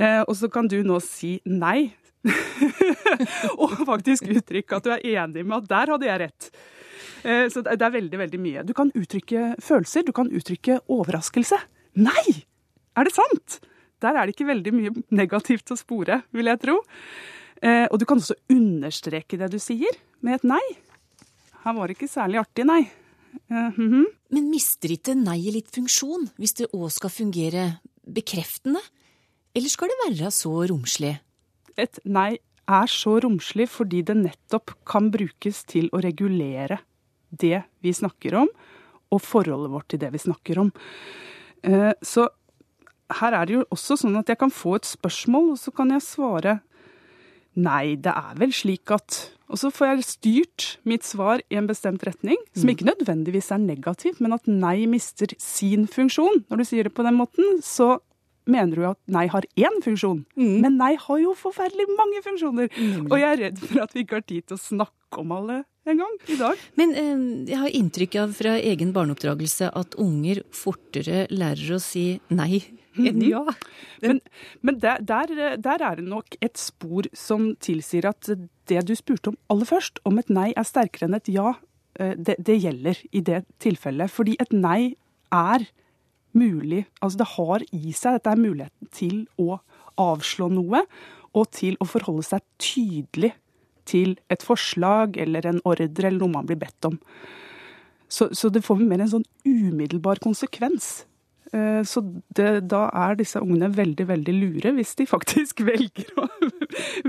Eh, 0.00 0.20
og 0.22 0.36
så 0.38 0.50
kan 0.52 0.70
du 0.70 0.78
nå 0.86 1.00
si 1.02 1.38
nei. 1.50 1.90
og 3.62 3.78
faktisk 3.88 4.28
uttrykke 4.28 4.76
at 4.76 4.86
du 4.86 4.92
er 4.92 5.06
enig 5.14 5.44
med 5.46 5.56
at 5.62 5.70
der 5.70 5.94
hadde 5.94 6.08
jeg 6.08 6.22
rett. 6.24 6.50
Eh, 7.24 7.46
så 7.52 7.62
det 7.64 7.80
er 7.80 7.96
veldig, 7.96 8.20
veldig 8.20 8.40
mye. 8.40 8.64
Du 8.66 8.74
kan 8.76 8.92
uttrykke 8.96 9.54
følelser, 9.62 10.04
du 10.06 10.12
kan 10.16 10.30
uttrykke 10.32 10.80
overraskelse. 10.88 11.58
Nei! 12.00 12.44
Er 12.98 13.06
det 13.06 13.14
sant? 13.14 13.60
Der 14.00 14.16
er 14.16 14.26
det 14.26 14.34
ikke 14.34 14.48
veldig 14.48 14.72
mye 14.74 14.94
negativt 15.12 15.72
å 15.72 15.78
spore, 15.78 16.22
vil 16.34 16.50
jeg 16.50 16.62
tro. 16.62 16.78
Eh, 17.60 17.86
og 17.90 18.00
du 18.00 18.06
kan 18.08 18.20
også 18.20 18.38
understreke 18.52 19.38
det 19.40 19.50
du 19.52 19.58
sier, 19.60 20.00
med 20.24 20.40
et 20.40 20.48
nei. 20.48 20.64
Her 21.64 21.76
var 21.76 21.88
det 21.88 21.98
ikke 21.98 22.08
særlig 22.08 22.40
artig, 22.40 22.64
nei. 22.68 22.82
Uh, 23.50 23.70
mm 23.76 23.90
-hmm. 23.90 24.04
Men 24.30 24.50
mister 24.50 24.90
ikke 24.90 25.14
nei 25.14 25.50
litt 25.52 25.70
funksjon, 25.70 26.30
hvis 26.36 26.54
det 26.54 26.72
òg 26.72 26.90
skal 26.90 27.10
fungere 27.10 27.80
bekreftende? 28.02 28.80
Eller 29.54 29.68
skal 29.68 29.88
det 29.88 29.98
være 30.06 30.30
så 30.30 30.50
romslig? 30.66 31.20
Et 31.80 32.00
nei 32.04 32.30
er 32.70 32.90
så 32.90 33.16
romslig 33.24 33.66
fordi 33.72 34.02
det 34.06 34.18
nettopp 34.20 34.76
kan 34.88 35.10
brukes 35.12 35.64
til 35.70 35.88
å 35.94 36.02
regulere 36.04 36.80
det 37.30 37.62
vi 37.82 37.94
snakker 37.94 38.36
om, 38.42 38.50
og 39.10 39.22
forholdet 39.22 39.72
vårt 39.72 39.88
til 39.90 40.02
det 40.02 40.12
vi 40.14 40.22
snakker 40.22 40.60
om. 40.62 40.70
Uh, 41.66 41.92
så 42.02 42.28
her 43.20 43.34
er 43.34 43.46
det 43.46 43.56
jo 43.56 43.66
også 43.74 43.98
sånn 43.98 44.18
at 44.20 44.30
jeg 44.30 44.38
kan 44.38 44.52
få 44.54 44.76
et 44.78 44.88
spørsmål, 44.88 45.54
og 45.54 45.60
så 45.60 45.74
kan 45.74 45.90
jeg 45.94 46.06
svare 46.06 46.60
nei, 47.58 47.96
det 47.98 48.12
er 48.14 48.38
vel 48.38 48.54
slik 48.54 48.92
at 48.94 49.18
og 49.50 49.58
så 49.58 49.70
får 49.74 49.88
jeg 49.88 50.06
styrt 50.06 50.64
mitt 50.86 51.02
svar 51.02 51.40
i 51.50 51.56
en 51.58 51.66
bestemt 51.66 52.04
retning, 52.06 52.38
som 52.54 52.68
mm. 52.68 52.72
ikke 52.74 52.86
nødvendigvis 52.86 53.50
er 53.50 53.58
negativt, 53.64 54.20
men 54.22 54.36
at 54.36 54.46
nei 54.46 54.84
mister 54.86 55.32
sin 55.42 55.88
funksjon. 55.90 56.44
Når 56.46 56.60
du 56.60 56.66
sier 56.68 56.86
det 56.86 56.94
på 56.94 57.02
den 57.02 57.18
måten, 57.18 57.58
så 57.66 57.96
mener 58.48 58.76
du 58.76 58.86
at 58.88 59.00
nei 59.10 59.26
har 59.32 59.46
én 59.58 59.80
funksjon. 59.84 60.24
Mm. 60.38 60.56
Men 60.64 60.78
nei 60.80 60.94
har 61.00 61.20
jo 61.22 61.34
forferdelig 61.38 61.88
mange 61.96 62.22
funksjoner. 62.24 62.70
Mm. 62.76 63.10
Og 63.10 63.16
jeg 63.18 63.28
er 63.30 63.42
redd 63.46 63.60
for 63.62 63.84
at 63.84 63.94
vi 63.96 64.04
ikke 64.04 64.20
har 64.20 64.26
tid 64.26 64.46
til 64.48 64.58
å 64.58 64.62
snakke 64.62 65.22
om 65.22 65.34
alle 65.36 65.62
en 65.88 66.02
gang 66.02 66.18
i 66.30 66.36
dag. 66.38 66.60
Men 66.78 66.92
eh, 66.98 67.22
jeg 67.50 67.60
har 67.62 67.78
inntrykk 67.80 68.18
av 68.22 68.36
fra 68.36 68.56
egen 68.58 68.92
barneoppdragelse 68.96 69.70
at 69.80 69.96
unger 70.00 70.42
fortere 70.54 71.24
lærer 71.32 71.76
å 71.76 71.80
si 71.82 72.04
nei 72.28 72.62
enn 72.98 73.20
mhm. 73.20 73.26
ja. 73.30 73.44
Men, 74.02 74.20
men 74.66 74.78
der, 74.82 75.02
der, 75.06 75.30
der, 75.62 75.82
er 75.82 76.00
det 76.00 76.06
nok 76.08 76.36
et 76.42 76.58
spor 76.58 77.06
som 77.16 77.52
tilsier 77.62 78.08
at 78.10 78.30
det 78.70 78.84
du 78.88 78.94
spurte 78.98 79.32
om 79.32 79.38
aller 79.52 79.68
først, 79.68 80.00
om 80.08 80.18
et 80.20 80.30
nei 80.32 80.50
er 80.56 80.66
sterkere 80.66 81.08
enn 81.08 81.18
et 81.18 81.30
ja, 81.32 81.54
eh, 82.00 82.16
det, 82.16 82.38
det 82.38 82.58
gjelder 82.58 83.02
i 83.12 83.22
det 83.24 83.44
tilfellet. 83.62 84.12
Fordi 84.12 84.36
et 84.42 84.54
nei 84.56 84.96
er 85.30 85.68
mulig 86.36 86.84
Altså 87.00 87.20
det 87.22 87.28
har 87.34 87.64
i 87.74 87.92
seg 87.96 88.18
dette 88.18 88.32
er 88.32 88.40
muligheten 88.40 88.90
til 88.94 89.24
å 89.40 89.60
avslå 90.00 90.48
noe, 90.52 90.84
og 91.36 91.50
til 91.54 91.76
å 91.82 91.86
forholde 91.86 92.24
seg 92.26 92.44
tydelig 92.62 93.34
til 93.90 94.16
et 94.32 94.42
forslag 94.44 95.18
eller 95.20 95.46
en 95.46 95.60
ordre 95.66 96.08
eller 96.08 96.18
noe 96.22 96.34
man 96.38 96.48
blir 96.48 96.58
bedt 96.60 96.88
om. 96.88 96.96
Så, 98.10 98.30
så 98.34 98.50
det 98.50 98.64
får 98.66 98.80
mer 98.82 99.04
en 99.04 99.12
sånn 99.12 99.26
umiddelbar 99.46 100.18
konsekvens. 100.22 101.04
Eh, 101.50 101.82
så 101.82 102.02
det, 102.36 102.48
da 102.70 102.84
er 102.94 103.16
disse 103.18 103.40
ungene 103.42 103.70
veldig, 103.74 104.06
veldig 104.06 104.34
lure 104.36 104.74
hvis 104.76 104.94
de 105.00 105.06
faktisk 105.14 105.64
velger 105.66 106.12
å, 106.20 106.28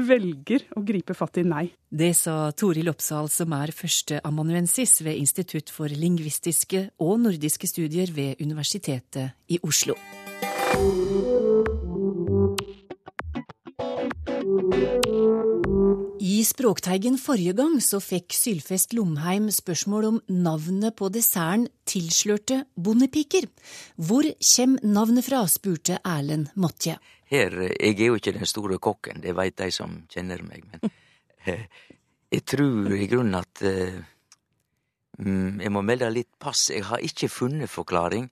velger 0.08 0.66
å 0.78 0.86
gripe 0.86 1.18
fatt 1.18 1.42
i 1.42 1.46
nei. 1.46 1.68
Det 1.92 2.14
sa 2.18 2.50
Toril 2.58 2.90
Oppsal, 2.92 3.30
som 3.30 3.54
er 3.58 3.76
førsteamanuensis 3.76 5.02
ved 5.06 5.20
Institutt 5.22 5.74
for 5.74 5.92
lingvistiske 5.92 6.88
og 7.04 7.20
nordiske 7.28 7.70
studier 7.70 8.14
ved 8.16 8.42
Universitetet 8.42 9.38
i 9.52 9.62
Oslo. 9.68 9.98
I 16.42 16.46
Språkteigen 16.48 17.20
forrige 17.22 17.52
gang 17.54 17.76
så 17.84 18.00
fikk 18.02 18.34
Sylfest 18.34 18.96
Lomheim 18.98 19.52
spørsmål 19.54 20.06
om 20.08 20.16
navnet 20.32 20.96
på 20.98 21.10
desserten 21.14 21.68
Tilslørte 21.86 22.64
bondepiker. 22.74 23.46
Hvor 24.02 24.26
kjem 24.40 24.80
navnet 24.82 25.28
fra, 25.28 25.44
spurte 25.52 26.00
Erlend 26.08 26.50
Motje. 26.56 26.96
Her, 27.30 27.54
Jeg 27.78 28.00
er 28.00 28.08
jo 28.08 28.18
ikke 28.18 28.34
den 28.40 28.50
store 28.50 28.80
kokken, 28.80 29.22
det 29.22 29.36
veit 29.38 29.60
de 29.60 29.70
som 29.76 30.00
kjenner 30.10 30.42
meg, 30.42 30.66
men 30.72 30.90
eh, 31.46 31.68
jeg 32.32 32.46
tror 32.48 32.90
i 32.96 33.12
grunnen 33.12 33.38
at 33.38 33.62
eh, 33.62 34.02
mm, 35.20 35.62
Jeg 35.62 35.72
må 35.72 35.86
melde 35.86 36.10
litt 36.10 36.34
pass. 36.40 36.72
Jeg 36.74 36.90
har 36.90 37.06
ikke 37.06 37.30
funnet 37.30 37.70
forklaring 37.70 38.32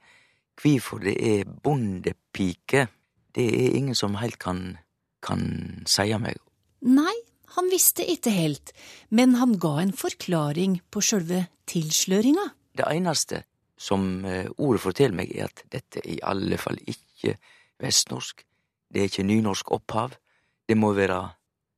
hvorfor 0.57 1.03
det 1.03 1.17
er 1.19 1.45
bondepike. 1.45 2.87
Det 3.35 3.45
er 3.45 3.75
ingen 3.77 3.95
som 3.95 4.17
helt 4.17 4.39
kan, 4.39 4.79
kan 5.21 5.83
seie 5.85 6.17
meg. 6.17 6.41
Nei, 6.81 7.13
han 7.55 7.69
visste 7.71 8.05
ikke 8.05 8.33
helt, 8.33 8.73
men 9.09 9.35
han 9.39 9.57
ga 9.61 9.79
en 9.81 9.93
forklaring 9.95 10.79
på 10.91 11.01
sjølve 11.03 11.45
tilsløringa. 11.69 12.45
Det 12.77 12.85
eneste 12.87 13.43
som 13.79 14.25
eh, 14.25 14.49
ordet 14.57 14.83
forteller 14.83 15.15
meg, 15.21 15.31
er 15.35 15.47
at 15.47 15.63
dette 15.71 16.03
er 16.03 16.11
i 16.17 16.19
alle 16.27 16.59
fall 16.59 16.79
ikke 16.83 17.37
vestnorsk. 17.79 18.43
Det 18.89 19.01
er 19.01 19.09
ikke 19.11 19.27
nynorsk 19.27 19.71
opphav. 19.71 20.17
Det 20.67 20.77
må 20.77 20.91
være 20.97 21.21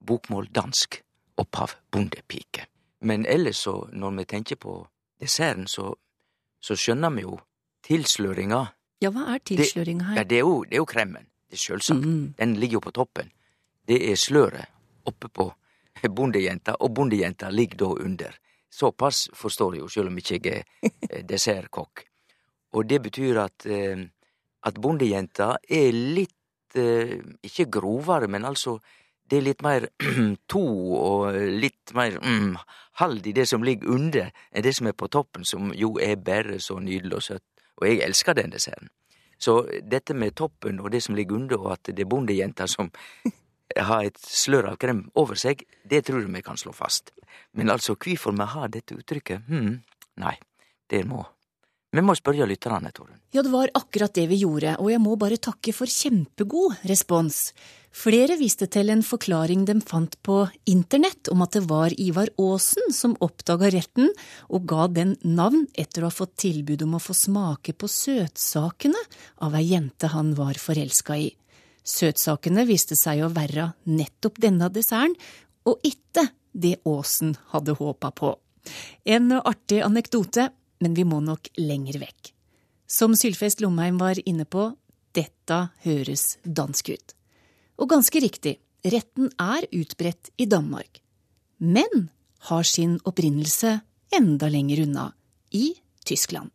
bokmål 0.08 0.50
dansk 0.56 1.02
opphav, 1.42 1.76
bondepike. 1.92 2.66
Men 3.06 3.26
ellers, 3.26 3.64
så, 3.66 3.88
når 3.94 4.18
vi 4.18 4.26
tenker 4.26 4.60
på 4.62 4.76
desserten, 5.22 5.68
så, 5.68 5.94
så 6.62 6.78
skjønner 6.78 7.14
vi 7.16 7.26
jo 7.26 7.38
tilsløringa. 7.86 8.62
Ja, 9.02 9.10
hva 9.14 9.32
er 9.36 9.42
tilsløringa 9.46 10.12
her? 10.12 10.18
Det, 10.18 10.22
ja, 10.22 10.30
det, 10.30 10.42
er 10.42 10.46
jo, 10.46 10.58
det 10.66 10.78
er 10.78 10.84
jo 10.84 10.90
kremmen. 10.90 11.30
Det 11.50 11.58
er 11.58 11.64
sjølsagt. 11.66 12.06
Mm. 12.06 12.34
Den 12.38 12.58
ligger 12.62 12.80
jo 12.80 12.86
på 12.88 12.96
toppen. 12.98 13.32
Det 13.88 13.98
er 14.10 14.20
sløret 14.20 14.70
oppe 15.10 15.30
på 15.34 15.50
bondejenta, 16.18 16.76
og 16.80 16.94
bondejenta 16.94 17.50
ligger 17.50 17.78
da 17.78 17.92
under. 18.06 18.38
Såpass 18.72 19.30
forstår 19.36 19.76
jeg 19.76 19.84
jo, 19.84 19.92
sjøl 19.92 20.12
om 20.12 20.18
ikke 20.22 20.40
jeg 20.40 20.62
er 20.62 20.64
eh, 21.10 21.24
dessertkokk. 21.28 22.06
Og 22.72 22.88
det 22.88 23.02
betyr 23.04 23.42
at, 23.44 23.66
eh, 23.66 24.06
at 24.64 24.80
bondejenta 24.80 25.56
er 25.68 25.92
litt 25.92 26.80
eh, 26.80 27.18
ikke 27.44 27.68
grovere, 27.72 28.30
men 28.32 28.48
altså 28.48 28.78
det 29.32 29.40
er 29.40 29.46
litt 29.48 29.64
mer 29.64 29.88
to 30.52 30.64
og 30.98 31.36
litt 31.36 31.94
mer 31.96 32.18
mm, 32.20 32.56
hald 33.00 33.28
i 33.28 33.36
det 33.36 33.48
som 33.48 33.64
ligger 33.64 33.92
under, 33.92 34.32
enn 34.52 34.66
det 34.66 34.74
som 34.76 34.88
er 34.88 34.96
på 34.96 35.12
toppen, 35.12 35.46
som 35.48 35.72
jo 35.76 35.98
er 36.00 36.18
bare 36.20 36.60
så 36.60 36.80
nydelig 36.80 37.20
og 37.20 37.28
søtt. 37.28 37.48
Og 37.82 37.88
jeg 37.88 38.04
elsker 38.06 38.38
den 38.38 38.52
desserten. 38.54 38.92
Så 39.42 39.64
dette 39.90 40.14
med 40.14 40.36
toppen 40.38 40.80
og 40.84 40.92
det 40.94 41.02
som 41.02 41.16
ligger 41.18 41.40
under, 41.40 41.58
og 41.58 41.72
at 41.74 41.90
det 41.90 42.04
er 42.04 42.10
bondejenta 42.12 42.68
som 42.70 42.92
ha 43.78 44.00
et 44.06 44.18
slør 44.22 44.72
av 44.74 44.80
krem 44.82 45.06
over 45.20 45.40
seg, 45.40 45.66
det 45.88 46.06
tror 46.08 46.24
jeg 46.24 46.32
vi 46.34 46.46
kan 46.46 46.60
slå 46.60 46.74
fast. 46.76 47.12
Men 47.58 47.72
altså, 47.74 47.96
hvorfor 47.96 48.36
vi 48.36 48.50
har 48.56 48.72
dette 48.74 48.98
uttrykket, 48.98 49.48
hm, 49.48 49.78
nei, 50.22 50.36
det 50.92 51.06
må 51.08 51.26
vi 51.92 52.00
må 52.00 52.14
spørre 52.16 52.46
lytterne, 52.48 52.88
Torunn. 52.96 53.20
Ja, 53.36 53.42
det 53.44 53.52
var 53.52 53.72
akkurat 53.76 54.14
det 54.16 54.24
vi 54.32 54.38
gjorde, 54.46 54.78
og 54.80 54.88
jeg 54.94 55.02
må 55.04 55.18
bare 55.20 55.36
takke 55.44 55.74
for 55.76 55.92
kjempegod 55.92 56.86
respons. 56.88 57.50
Flere 57.92 58.38
viste 58.40 58.70
til 58.72 58.88
en 58.94 59.04
forklaring 59.04 59.66
de 59.68 59.76
fant 59.84 60.14
på 60.24 60.38
internett 60.72 61.28
om 61.34 61.44
at 61.44 61.58
det 61.58 61.66
var 61.68 61.92
Ivar 62.00 62.32
Aasen 62.40 62.96
som 62.96 63.18
oppdaga 63.20 63.74
retten 63.76 64.08
og 64.48 64.70
ga 64.72 64.88
den 64.88 65.18
navn 65.28 65.66
etter 65.76 66.06
å 66.06 66.08
ha 66.08 66.16
fått 66.16 66.38
tilbud 66.46 66.88
om 66.88 66.96
å 66.96 67.04
få 67.04 67.18
smake 67.18 67.76
på 67.76 67.92
søtsakene 67.92 69.04
av 69.44 69.60
ei 69.60 69.66
jente 69.74 70.14
han 70.16 70.32
var 70.40 70.56
forelska 70.64 71.20
i. 71.20 71.28
Søtsakene 71.88 72.66
viste 72.70 72.96
seg 72.98 73.24
å 73.26 73.32
være 73.34 73.72
nettopp 73.90 74.38
denne 74.42 74.70
desserten, 74.74 75.16
og 75.66 75.82
ikke 75.86 76.28
det 76.52 76.78
Åsen 76.90 77.36
hadde 77.54 77.76
håpa 77.78 78.12
på. 78.18 78.34
En 79.06 79.32
artig 79.38 79.82
anekdote, 79.86 80.50
men 80.82 80.96
vi 80.98 81.06
må 81.06 81.22
nok 81.24 81.50
lenger 81.58 82.00
vekk. 82.02 82.32
Som 82.92 83.16
Sylfest 83.16 83.62
Lomheim 83.64 84.00
var 84.02 84.20
inne 84.26 84.46
på, 84.46 84.72
dette 85.16 85.60
høres 85.86 86.38
dansk 86.44 86.94
ut. 86.94 87.14
Og 87.82 87.90
ganske 87.94 88.22
riktig, 88.22 88.58
retten 88.84 89.32
er 89.42 89.68
utbredt 89.72 90.32
i 90.42 90.48
Danmark, 90.50 91.02
men 91.58 92.10
har 92.50 92.66
sin 92.66 92.98
opprinnelse 93.06 93.80
enda 94.14 94.50
lenger 94.50 94.84
unna, 94.86 95.12
i 95.52 95.74
Tyskland. 96.06 96.50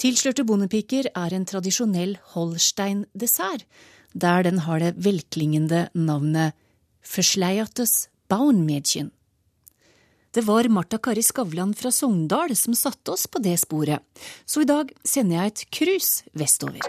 Tilslørte 0.00 0.44
bondepiker 0.48 1.08
er 1.12 1.34
en 1.36 1.44
tradisjonell 1.46 2.16
Holstein-dessert 2.32 3.66
der 4.12 4.44
den 4.46 4.62
har 4.66 4.80
det 4.80 4.94
velklingende 4.96 5.88
navnet 5.94 6.54
Verschleiertes 7.02 8.08
Baunmädchen. 8.28 9.10
Det 10.32 10.46
var 10.46 10.68
Marta 10.68 10.98
Kari 10.98 11.22
Skavlan 11.22 11.74
fra 11.74 11.90
Sogndal 11.90 12.56
som 12.56 12.74
satte 12.74 13.12
oss 13.12 13.26
på 13.26 13.42
det 13.44 13.58
sporet, 13.60 14.00
så 14.46 14.62
i 14.62 14.68
dag 14.68 14.88
sender 15.04 15.36
jeg 15.36 15.52
et 15.52 15.64
cruise 15.76 16.24
vestover. 16.32 16.80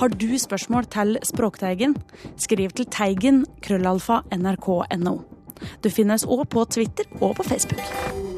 Har 0.00 0.08
du 0.08 0.38
spørsmål 0.38 0.86
til 0.86 1.18
Språkteigen? 1.26 1.96
Skriv 2.40 2.70
til 2.70 2.86
teigen 2.86 3.42
krøllalfa 3.60 4.22
nrk.no. 4.32 5.18
Du 5.82 5.90
finnes 5.92 6.24
òg 6.24 6.46
på 6.48 6.64
Twitter 6.72 7.10
og 7.20 7.36
på 7.36 7.50
Facebook. 7.50 8.29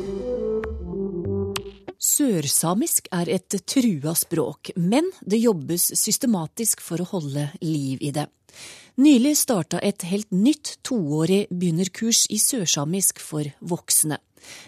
Sørsamisk 2.02 3.06
er 3.14 3.28
et 3.30 3.54
trua 3.62 4.16
språk, 4.18 4.72
men 4.74 5.06
det 5.22 5.38
jobbes 5.38 5.84
systematisk 5.94 6.80
for 6.82 6.98
å 6.98 7.06
holde 7.12 7.44
liv 7.62 8.02
i 8.02 8.10
det. 8.10 8.24
Nylig 8.98 9.36
starta 9.38 9.78
et 9.78 10.02
helt 10.10 10.34
nytt 10.34 10.80
toårig 10.82 11.46
begynnerkurs 11.54 12.24
i 12.34 12.40
sørsamisk 12.42 13.22
for 13.22 13.46
voksne. 13.60 14.18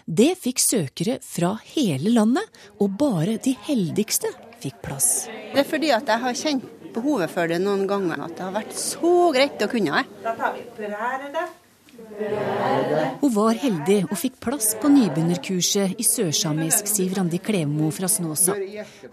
Det 0.07 0.31
fikk 0.39 0.63
søkere 0.63 1.17
fra 1.19 1.51
hele 1.75 2.15
landet, 2.15 2.47
og 2.79 2.95
bare 3.03 3.35
de 3.43 3.57
heldigste 3.67 4.31
fikk 4.63 4.79
plass. 4.87 5.27
Det 5.27 5.59
er 5.65 5.67
fordi 5.67 5.91
at 5.91 6.07
jeg 6.07 6.23
har 6.23 6.39
kjent 6.39 6.71
behovet 6.95 7.35
for 7.35 7.51
det 7.51 7.59
noen 7.59 7.83
ganger, 7.89 8.23
at 8.29 8.39
det 8.39 8.47
har 8.47 8.55
vært 8.55 8.79
så 8.79 9.13
greit 9.35 9.59
å 9.59 9.71
kunne 9.75 9.99
det. 9.99 10.23
Da 10.23 10.37
tar 10.39 10.55
vi 10.55 11.31
det. 11.35 11.47
Hun 13.21 13.31
var 13.33 13.57
heldig 13.59 13.97
og 14.05 14.17
fikk 14.19 14.37
plass 14.43 14.73
på 14.79 14.89
nybegynnerkurset 14.91 15.99
i 15.99 16.05
sørsamisk, 16.05 16.87
sier 16.89 17.15
Randi 17.17 17.39
Klevmo 17.43 17.89
fra 17.95 18.09
Snåsa. 18.11 18.55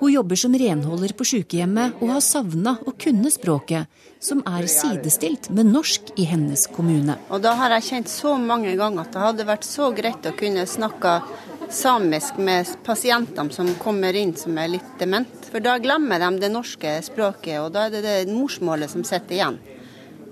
Hun 0.00 0.12
jobber 0.12 0.38
som 0.38 0.54
renholder 0.58 1.14
på 1.16 1.26
sykehjemmet 1.32 2.02
og 2.02 2.12
har 2.14 2.24
savna 2.24 2.76
å 2.84 2.94
kunne 3.04 3.32
språket, 3.32 3.88
som 4.22 4.42
er 4.46 4.68
sidestilt 4.70 5.48
med 5.50 5.72
norsk 5.72 6.12
i 6.20 6.28
hennes 6.30 6.68
kommune. 6.74 7.16
Og 7.32 7.42
da 7.42 7.56
har 7.58 7.74
jeg 7.78 7.88
kjent 7.88 8.12
så 8.12 8.36
mange 8.38 8.76
ganger 8.78 9.06
at 9.06 9.16
det 9.16 9.24
hadde 9.26 9.48
vært 9.48 9.66
så 9.66 9.90
greit 9.96 10.28
å 10.28 10.36
kunne 10.38 10.68
snakke 10.68 11.16
samisk 11.72 12.36
med 12.36 12.68
pasientene 12.84 13.54
som 13.54 13.70
kommer 13.80 14.16
inn 14.18 14.34
som 14.36 14.58
er 14.60 14.74
litt 14.76 14.96
dement. 15.00 15.48
For 15.50 15.64
da 15.64 15.78
glemmer 15.82 16.20
de 16.20 16.44
det 16.44 16.52
norske 16.52 16.98
språket, 17.04 17.58
og 17.62 17.72
da 17.74 17.86
er 17.86 17.96
det 17.96 18.02
det 18.04 18.32
morsmålet 18.32 18.92
som 18.92 19.06
sitter 19.06 19.38
igjen. 19.38 19.62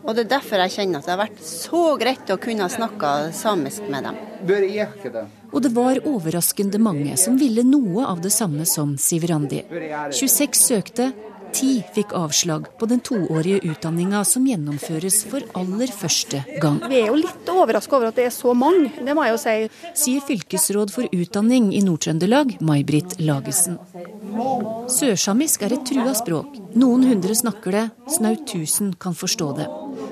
Og 0.01 0.17
det 0.17 0.25
er 0.25 0.31
derfor 0.37 0.63
jeg 0.65 0.75
kjenner 0.79 1.01
at 1.01 1.09
det 1.09 1.13
har 1.13 1.21
vært 1.21 1.43
så 1.45 1.83
greit 2.01 2.31
å 2.33 2.39
kunne 2.41 2.69
snakke 2.73 3.11
samisk 3.37 3.89
med 3.93 4.09
dem. 4.09 4.21
Og 5.51 5.63
det 5.65 5.73
var 5.77 6.01
overraskende 6.09 6.81
mange 6.83 7.17
som 7.21 7.37
ville 7.41 7.65
noe 7.67 8.07
av 8.09 8.23
det 8.25 8.33
samme 8.33 8.67
som 8.69 8.97
Sivrandi. 9.01 9.65
26 9.69 10.57
søkte, 10.57 11.11
10 11.53 11.83
fikk 11.95 12.13
avslag 12.17 12.69
på 12.79 12.87
den 12.91 13.01
toårige 13.05 13.61
utdanninga 13.71 14.23
som 14.25 14.47
gjennomføres 14.49 15.23
for 15.31 15.45
aller 15.59 15.93
første 15.95 16.43
gang. 16.63 16.81
Vi 16.91 17.01
er 17.03 17.11
jo 17.11 17.19
litt 17.21 17.51
overraska 17.51 17.99
over 17.99 18.11
at 18.11 18.19
det 18.21 18.29
er 18.29 18.35
så 18.35 18.55
mange, 18.57 18.93
det 18.99 19.17
må 19.17 19.27
jeg 19.27 19.35
jo 19.35 19.43
si. 19.43 19.57
Sier 20.05 20.25
fylkesråd 20.27 20.95
for 20.95 21.11
utdanning 21.11 21.71
i 21.77 21.83
Nord-Trøndelag, 21.87 22.57
May-Britt 22.65 23.19
Lagesen. 23.23 23.79
Sørsamisk 24.91 25.67
er 25.67 25.77
et 25.77 25.87
trua 25.89 26.15
språk. 26.17 26.59
Noen 26.79 27.07
hundre 27.11 27.35
snakker 27.37 27.77
det, 27.77 27.87
snaut 28.17 28.47
tusen 28.49 28.95
kan 29.01 29.17
forstå 29.19 29.53
det. 29.59 29.69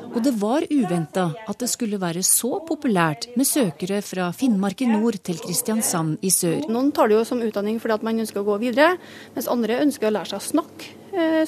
Og 0.09 0.23
det 0.25 0.33
var 0.40 0.64
uventa 0.73 1.28
at 1.47 1.61
det 1.61 1.68
skulle 1.71 2.00
være 2.00 2.25
så 2.26 2.59
populært 2.66 3.28
med 3.38 3.47
søkere 3.47 4.00
fra 4.02 4.30
Finnmark 4.35 4.83
i 4.83 4.88
nord 4.90 5.21
til 5.23 5.38
Kristiansand 5.42 6.25
i 6.25 6.33
sør. 6.35 6.64
Noen 6.66 6.90
tar 6.97 7.11
det 7.11 7.18
jo 7.18 7.26
som 7.28 7.42
utdanning 7.45 7.78
fordi 7.83 7.99
at 7.99 8.07
man 8.07 8.23
ønsker 8.25 8.42
å 8.42 8.49
gå 8.49 8.57
videre, 8.64 8.97
mens 9.37 9.50
andre 9.52 9.83
ønsker 9.85 10.09
å 10.09 10.16
lære 10.16 10.33
seg 10.33 10.40
å 10.40 10.49
snakke 10.49 10.98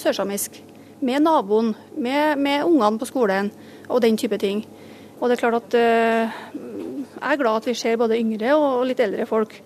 sørsamisk. 0.00 0.58
Med 1.00 1.24
naboen, 1.24 1.74
med, 1.96 2.38
med 2.38 2.64
ungene 2.68 3.00
på 3.00 3.08
skolen 3.08 3.48
og 3.88 4.02
den 4.04 4.18
type 4.20 4.38
ting. 4.40 4.64
Og 5.20 5.28
det 5.28 5.36
er 5.36 5.42
klart 5.42 5.60
at 5.60 5.76
eh, 5.76 6.40
Jeg 7.20 7.34
er 7.34 7.40
glad 7.40 7.60
at 7.60 7.68
vi 7.68 7.76
ser 7.76 7.98
både 8.00 8.18
yngre 8.18 8.54
og 8.56 8.84
litt 8.88 9.00
eldre 9.04 9.26
folk. 9.28 9.56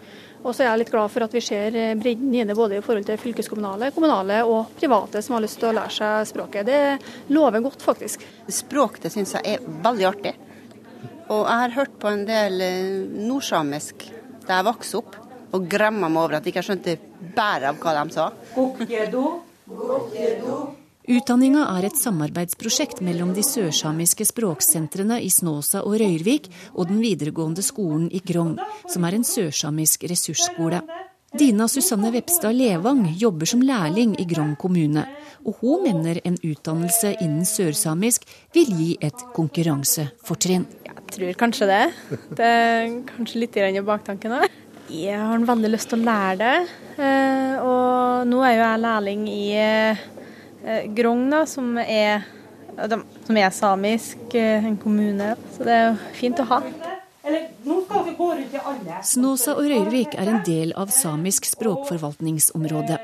Og 0.45 0.53
så 0.53 0.65
er 0.65 0.73
jeg 0.73 0.83
litt 0.83 0.91
glad 0.93 1.13
for 1.13 1.25
at 1.25 1.35
vi 1.35 1.43
ser 1.45 1.77
eh, 1.79 1.95
bredden 1.97 2.35
i 2.35 2.43
det 2.45 2.57
både 2.59 2.81
i 2.81 2.85
forhold 2.85 3.07
til 3.07 3.21
fylkeskommunale, 3.21 3.93
kommunale 3.95 4.41
og 4.45 4.75
private 4.81 5.23
som 5.25 5.39
har 5.39 5.45
lyst 5.47 5.61
til 5.63 5.71
å 5.71 5.77
lære 5.79 5.95
seg 5.95 6.27
språket. 6.33 6.67
Det 6.69 7.33
lover 7.33 7.63
godt, 7.65 7.87
faktisk. 7.87 8.27
Språk 8.51 8.99
det 9.05 9.15
syns 9.15 9.37
jeg 9.39 9.57
er 9.57 9.71
veldig 9.87 10.11
artig. 10.11 10.35
Og 11.31 11.47
jeg 11.47 11.63
har 11.63 11.79
hørt 11.79 11.97
på 12.03 12.11
en 12.11 12.27
del 12.29 12.61
eh, 12.61 13.07
nordsamisk 13.31 14.09
da 14.45 14.59
jeg 14.59 14.69
vokste 14.69 15.01
opp, 15.01 15.21
og 15.55 15.69
gremma 15.71 16.11
meg 16.11 16.21
over 16.21 16.37
at 16.37 16.45
jeg 16.45 16.53
ikke 16.53 16.67
skjønte 16.67 16.99
bæret 17.37 17.71
av 17.71 17.79
hva 17.81 17.95
de 18.03 18.13
sa. 18.13 18.31
Utdanninga 21.04 21.62
er 21.76 21.87
et 21.88 21.97
samarbeidsprosjekt 22.00 23.00
mellom 23.04 23.35
de 23.37 23.42
sørsamiske 23.44 24.26
språksentrene 24.28 25.18
i 25.25 25.30
Snåsa 25.33 25.83
og 25.85 25.97
Røyrvik 26.00 26.50
og 26.75 26.88
den 26.90 27.00
videregående 27.04 27.64
skolen 27.64 28.06
i 28.12 28.21
Grong, 28.25 28.59
som 28.92 29.04
er 29.09 29.16
en 29.16 29.25
sørsamisk 29.25 30.04
ressursskole. 30.11 30.83
Dina 31.35 31.66
Susanne 31.68 32.12
Vepstad 32.14 32.54
Levang 32.54 33.06
jobber 33.18 33.49
som 33.49 33.64
lærling 33.64 34.14
i 34.23 34.26
Grong 34.28 34.52
kommune, 34.61 35.02
og 35.44 35.56
hun 35.61 35.83
mener 35.88 36.21
en 36.25 36.37
utdannelse 36.38 37.16
innen 37.18 37.49
sørsamisk 37.49 38.28
vil 38.54 38.71
gi 38.71 38.90
et 39.00 39.25
konkurransefortrinn. 39.37 40.68
Jeg 40.85 41.09
tror 41.16 41.40
kanskje 41.40 41.68
det. 41.73 41.83
Det 42.37 42.52
er 42.52 43.00
kanskje 43.11 43.42
litt 43.42 43.59
i 43.61 43.83
baktanken 43.85 44.38
òg. 44.38 44.61
Jeg 44.95 45.19
har 45.19 45.43
veldig 45.49 45.71
lyst 45.73 45.91
til 45.91 45.99
å 46.03 46.07
lære 46.07 46.35
det, 46.39 46.57
eh, 47.03 47.55
og 47.59 48.29
nå 48.31 48.43
er 48.47 48.53
jo 48.55 48.63
jeg 48.63 48.83
lærling 48.85 49.25
i 49.31 49.47
eh, 49.59 50.85
Grong, 50.95 51.25
da, 51.33 51.41
som 51.51 51.73
er, 51.83 52.23
som 53.27 53.41
er 53.41 53.51
samisk, 53.55 54.23
eh, 54.39 54.63
en 54.63 54.77
kommune. 54.79 55.33
Så 55.57 55.67
det 55.67 55.75
er 55.75 55.89
jo 55.89 55.97
fint 56.21 56.45
å 56.45 56.47
ha. 56.53 56.61
Snåsa 59.03 59.57
og 59.57 59.67
Røyrvik 59.67 60.15
er 60.21 60.31
en 60.31 60.43
del 60.47 60.75
av 60.79 60.95
samisk 60.95 61.49
språkforvaltningsområde. 61.51 63.01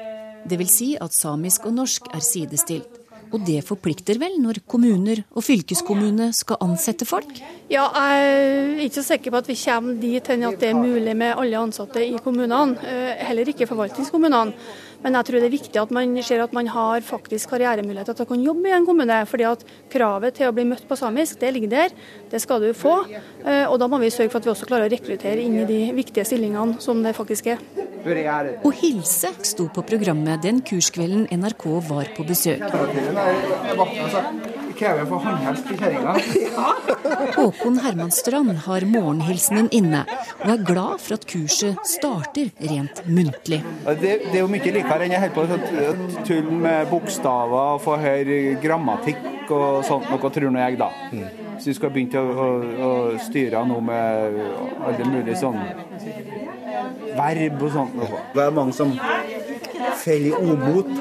Det 0.47 0.61
vil 0.61 0.71
si 0.71 0.93
at 1.01 1.17
samisk 1.17 1.67
og 1.69 1.79
norsk 1.81 2.13
er 2.15 2.25
sidestilt. 2.25 3.00
Og 3.31 3.45
det 3.47 3.61
forplikter 3.67 4.19
vel 4.21 4.37
når 4.43 4.63
kommuner 4.71 5.23
og 5.31 5.45
fylkeskommune 5.47 6.31
skal 6.37 6.59
ansette 6.65 7.07
folk? 7.09 7.31
Ja, 7.71 7.87
jeg 7.95 8.27
er 8.27 8.85
ikke 8.85 8.99
så 8.99 9.07
sikker 9.13 9.35
på 9.35 9.43
at 9.43 9.51
vi 9.51 9.59
kommer 9.61 9.99
dit 10.03 10.31
hen 10.33 10.47
at 10.49 10.61
det 10.61 10.71
er 10.73 10.79
mulig 10.79 11.15
med 11.17 11.37
alle 11.39 11.61
ansatte 11.61 12.03
i 12.03 12.17
kommunene. 12.23 12.79
Eh, 12.83 13.27
heller 13.29 13.53
ikke 13.53 13.69
forvaltningskommunene. 13.71 14.57
Men 15.01 15.17
jeg 15.17 15.27
tror 15.27 15.41
det 15.41 15.49
er 15.49 15.55
viktig 15.55 15.81
at 15.81 15.93
man 15.97 16.19
ser 16.27 16.43
at 16.45 16.53
man 16.53 16.69
har 16.69 17.05
faktisk 17.07 17.55
karrieremuligheter 17.55 18.17
til 18.17 18.27
å 18.27 18.29
kunne 18.29 18.45
jobbe 18.45 18.69
i 18.69 18.75
en 18.77 18.89
kommune. 18.89 19.21
fordi 19.27 19.47
at 19.49 19.65
kravet 19.91 20.35
til 20.37 20.49
å 20.49 20.53
bli 20.53 20.67
møtt 20.69 20.87
på 20.89 20.99
samisk, 20.99 21.39
det 21.41 21.55
ligger 21.55 21.71
der. 21.71 21.95
Det 22.31 22.41
skal 22.41 22.61
du 22.61 22.73
få. 22.75 23.07
Eh, 23.45 23.67
og 23.71 23.79
da 23.81 23.89
må 23.89 23.99
vi 23.99 24.11
sørge 24.11 24.31
for 24.31 24.43
at 24.43 24.45
vi 24.45 24.53
også 24.53 24.69
klarer 24.69 24.91
å 24.91 24.93
rekruttere 24.93 25.41
inn 25.41 25.63
i 25.63 25.65
de 25.65 25.81
viktige 25.97 26.27
stillingene 26.27 26.81
som 26.81 27.03
det 27.03 27.17
faktisk 27.17 27.55
er. 27.55 27.90
Å 28.01 28.71
hilse 28.81 29.29
sto 29.47 29.65
på 29.75 29.83
programmet 29.87 30.43
den 30.45 30.61
kurskvelden 30.65 31.27
NRK 31.31 31.65
var 31.89 32.07
på 32.17 32.23
besøk. 32.29 32.63
Håkon 37.37 37.77
Hermanstrand 37.85 38.55
har 38.65 38.81
morgenhilsenen 38.89 39.69
inne, 39.77 40.03
og 40.41 40.49
er 40.55 40.65
glad 40.71 40.97
for 41.05 41.13
at 41.19 41.25
kurset 41.29 41.77
starter 41.89 42.47
rent 42.73 42.97
muntlig. 43.05 43.61
Det, 44.01 44.13
det 44.31 44.37
er 44.39 44.41
jo 44.41 44.49
mye 44.53 44.73
likere 44.79 45.03
enn 45.05 45.15
jeg 45.17 45.23
holder 45.27 45.37
på 45.37 45.43
å 45.45 45.47
tulle 46.25 46.55
med 46.65 46.79
bokstaver 46.93 47.65
og 47.77 47.81
få 47.85 47.93
høre 48.01 48.37
grammatikk 48.63 49.23
og 49.53 49.85
sånt 49.85 50.09
noe, 50.09 50.29
tror 50.33 50.51
nå 50.55 50.59
jeg, 50.65 50.75
da. 50.81 50.89
Hvis 51.61 51.67
vi 51.67 51.73
skal 51.77 51.91
begynne 51.93 52.21
å, 52.25 52.45
å, 52.49 52.87
å 52.89 53.19
styre 53.21 53.61
noe 53.69 53.83
med 53.85 54.39
alle 54.81 55.09
mulige 55.11 55.35
sånn 55.37 55.59
verb 57.19 57.63
og 57.67 57.75
sånt. 57.75 57.99
Det 58.33 58.47
er 58.47 58.55
mange 58.57 58.73
som. 58.73 58.95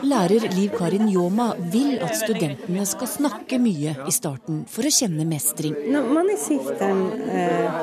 Lærer 0.10 0.46
Liv 0.56 0.74
Karin 0.78 1.08
Ljåma 1.12 1.54
vil 1.74 1.98
at 2.04 2.16
studentene 2.20 2.86
skal 2.88 3.10
snakke 3.12 3.60
mye 3.62 3.96
i 4.08 4.14
starten 4.14 4.64
for 4.70 4.88
å 4.88 4.92
kjenne 4.94 5.26
mestring. 5.30 5.76
Når 5.94 6.10
man 6.16 6.32
er 6.34 6.40
sikten 6.42 7.02
eh, 7.30 7.80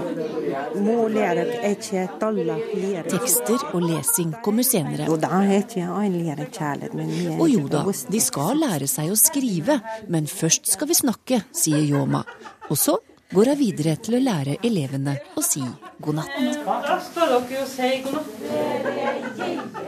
må 0.82 1.08
lære 1.12 1.46
ikke 1.70 2.06
alle 2.26 2.46
lære. 2.50 3.04
Tekster 3.10 3.66
og 3.72 3.84
lesing 3.86 4.34
kommer 4.44 4.66
senere. 4.66 5.08
Og 5.12 5.20
da 5.22 5.32
er 5.42 5.58
ikke 5.62 5.84
en 5.86 6.16
lærer 6.20 6.48
kjærlighet, 6.52 6.94
men 6.96 7.12
mer 7.12 7.42
Og 7.42 7.52
jo 7.52 7.66
da, 7.72 7.84
de 7.86 8.22
skal 8.22 8.62
lære 8.62 8.88
seg 8.90 9.12
å 9.12 9.18
skrive, 9.20 9.80
men 10.12 10.30
først 10.30 10.72
skal 10.72 10.90
vi 10.90 10.96
snakke, 10.98 11.42
sier 11.56 11.84
Ljåma. 11.86 12.24
Og 12.70 12.80
så 12.80 12.96
går 13.34 13.52
hun 13.52 13.58
videre 13.58 13.96
til 14.02 14.18
å 14.18 14.22
lære 14.22 14.56
elevene 14.66 15.16
å 15.36 15.42
si 15.44 15.62
god 16.02 16.20
natt. 16.20 16.36
Da 16.66 16.98
står 17.02 17.36
dere 17.36 17.62
og 17.64 17.68
si 17.70 17.90
god 18.04 18.14
natt. 18.20 19.85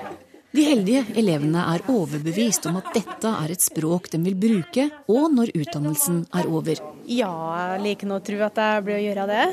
De 0.56 0.62
heldige 0.64 1.02
elevene 1.20 1.60
er 1.74 1.82
overbevist 1.92 2.64
om 2.70 2.78
at 2.80 2.86
dette 2.96 3.32
er 3.44 3.52
et 3.52 3.60
språk 3.60 4.08
de 4.14 4.20
vil 4.24 4.36
bruke, 4.40 4.86
og 5.12 5.26
når 5.34 5.52
utdannelsen 5.52 6.22
er 6.40 6.48
over. 6.48 6.80
Ja, 7.04 7.32
jeg 7.74 7.82
liker 7.84 8.08
nå 8.08 8.16
å 8.16 8.24
tro 8.24 8.38
at 8.46 8.60
jeg 8.64 8.86
blir 8.86 8.96
å 8.96 9.02
gjøre 9.02 9.26
det. 9.28 9.48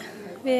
Vi 0.45 0.59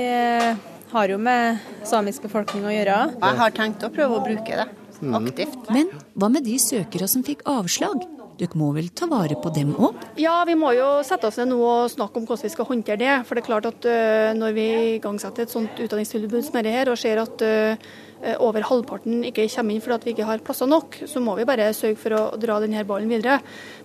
har 0.91 1.13
jo 1.13 1.21
med 1.21 1.63
samisk 1.87 2.27
befolkning 2.27 2.67
å 2.67 2.73
gjøre. 2.73 2.97
Jeg 3.15 3.39
har 3.39 3.55
tenkt 3.55 3.87
å 3.87 3.91
prøve 3.95 4.19
å 4.19 4.25
bruke 4.25 4.59
det 4.59 4.67
aktivt. 5.03 5.71
Men 5.73 5.89
hva 6.15 6.29
med 6.31 6.45
de 6.47 6.57
søkere 6.61 7.07
som 7.11 7.23
fikk 7.25 7.45
avslag? 7.49 8.03
Dere 8.35 8.59
må 8.59 8.73
vel 8.75 8.89
ta 8.91 9.07
vare 9.07 9.37
på 9.39 9.51
dem 9.55 9.71
òg? 9.79 10.01
Ja, 10.19 10.41
vi 10.47 10.57
må 10.59 10.73
jo 10.75 10.87
sette 11.07 11.29
oss 11.29 11.37
ned 11.39 11.53
nå 11.53 11.59
og 11.63 11.91
snakke 11.93 12.19
om 12.19 12.25
hvordan 12.27 12.43
vi 12.43 12.51
skal 12.51 12.67
håndtere 12.67 12.99
det. 12.99 13.13
For 13.27 13.37
det 13.37 13.45
er 13.45 13.47
klart 13.47 13.69
at 13.69 13.87
uh, 13.87 14.31
når 14.35 14.57
vi 14.57 14.65
igangsetter 14.97 15.45
et 15.45 15.53
sånt 15.53 15.79
utdanningstilbud 15.79 16.43
som 16.43 16.57
dette 16.59 16.73
her, 16.75 16.91
og 16.91 16.99
ser 16.99 17.23
at 17.23 17.45
uh, 17.47 17.93
over 18.39 18.65
halvparten 18.65 19.23
ikke 19.29 19.47
kommer 19.53 19.75
inn 19.75 19.83
fordi 19.83 20.09
vi 20.09 20.15
ikke 20.15 20.29
har 20.29 20.43
plasser 20.45 20.69
nok, 20.69 20.97
så 21.05 21.21
må 21.23 21.35
vi 21.37 21.47
bare 21.47 21.71
sørge 21.75 21.99
for 22.01 22.17
å 22.17 22.23
dra 22.41 22.59
denne 22.63 22.85
ballen 22.87 23.11
videre. 23.11 23.39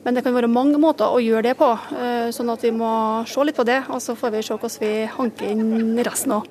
Men 0.04 0.16
det 0.16 0.24
kan 0.24 0.36
være 0.36 0.50
mange 0.50 0.80
måter 0.80 1.10
å 1.10 1.20
gjøre 1.22 1.50
det 1.50 1.56
på, 1.60 1.68
uh, 1.70 2.30
sånn 2.34 2.52
at 2.52 2.64
vi 2.64 2.72
må 2.74 2.92
se 3.28 3.44
litt 3.44 3.58
på 3.58 3.66
det. 3.68 3.82
Og 3.92 4.00
så 4.02 4.16
får 4.18 4.34
vi 4.36 4.42
se 4.46 4.56
hvordan 4.56 4.80
vi 4.84 4.94
hanker 5.18 5.52
inn 5.52 6.00
resten 6.06 6.38
òg. 6.38 6.48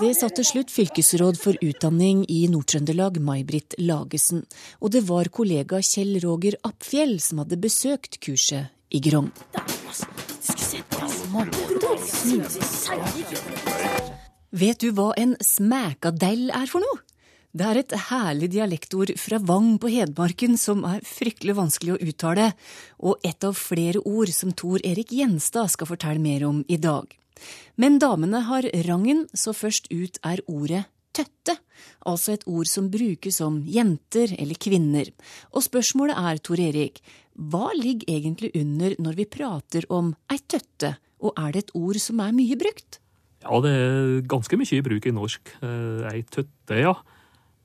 Det 0.00 0.08
sa 0.16 0.28
til 0.32 0.46
slutt 0.46 0.70
fylkesråd 0.72 1.36
for 1.40 1.58
utdanning 1.60 2.22
i 2.32 2.46
Nord-Trøndelag, 2.48 3.18
May-Britt 3.20 3.76
Lagesen. 3.80 4.44
Og 4.80 4.92
det 4.94 5.02
var 5.08 5.28
kollega 5.28 5.82
Kjell 5.84 6.16
Roger 6.24 6.56
Appfjell 6.64 7.18
som 7.20 7.42
hadde 7.42 7.60
besøkt 7.60 8.16
kurset 8.24 8.72
i 8.88 9.02
Grong. 9.04 9.28
Vet 14.52 14.84
du 14.84 14.90
hva 14.96 15.12
en 15.20 15.36
smækadell 15.40 16.48
er 16.56 16.68
for 16.70 16.84
noe? 16.84 17.11
Det 17.52 17.66
er 17.68 17.78
et 17.82 17.92
herlig 18.08 18.46
dialektord 18.54 19.10
fra 19.20 19.36
Vang 19.44 19.74
på 19.76 19.90
Hedmarken 19.92 20.54
som 20.56 20.86
er 20.88 21.02
fryktelig 21.04 21.52
vanskelig 21.58 21.92
å 21.92 21.98
uttale, 22.00 22.46
og 23.04 23.20
et 23.28 23.44
av 23.44 23.58
flere 23.60 24.00
ord 24.08 24.32
som 24.32 24.54
Tor 24.56 24.80
Erik 24.80 25.12
Gjenstad 25.12 25.68
skal 25.74 25.90
fortelle 25.90 26.22
mer 26.24 26.46
om 26.48 26.62
i 26.64 26.80
dag. 26.80 27.12
Men 27.76 28.00
damene 28.00 28.40
har 28.48 28.70
rangen, 28.88 29.26
så 29.36 29.52
først 29.52 29.92
ut 29.92 30.16
er 30.24 30.40
ordet 30.48 30.86
tøtte, 31.12 31.58
altså 32.08 32.38
et 32.38 32.48
ord 32.48 32.72
som 32.72 32.88
brukes 32.88 33.42
om 33.44 33.60
jenter 33.68 34.32
eller 34.40 34.56
kvinner. 34.56 35.12
Og 35.52 35.68
spørsmålet 35.68 36.16
er, 36.16 36.40
Tor 36.40 36.56
Erik, 36.70 37.04
hva 37.36 37.68
ligger 37.76 38.16
egentlig 38.16 38.54
under 38.56 38.96
når 38.96 39.20
vi 39.20 39.28
prater 39.28 39.92
om 39.92 40.14
ei 40.32 40.40
tøtte, 40.40 40.96
og 41.20 41.36
er 41.36 41.52
det 41.52 41.66
et 41.66 41.76
ord 41.76 42.00
som 42.00 42.24
er 42.24 42.32
mye 42.32 42.56
brukt? 42.56 43.02
Ja, 43.44 43.60
det 43.60 43.76
er 43.76 44.22
ganske 44.24 44.56
mye 44.56 44.78
i 44.78 44.86
bruk 44.88 45.04
i 45.04 45.18
norsk. 45.20 45.58
Ei 45.60 46.22
tøtte, 46.32 46.80
ja. 46.80 46.96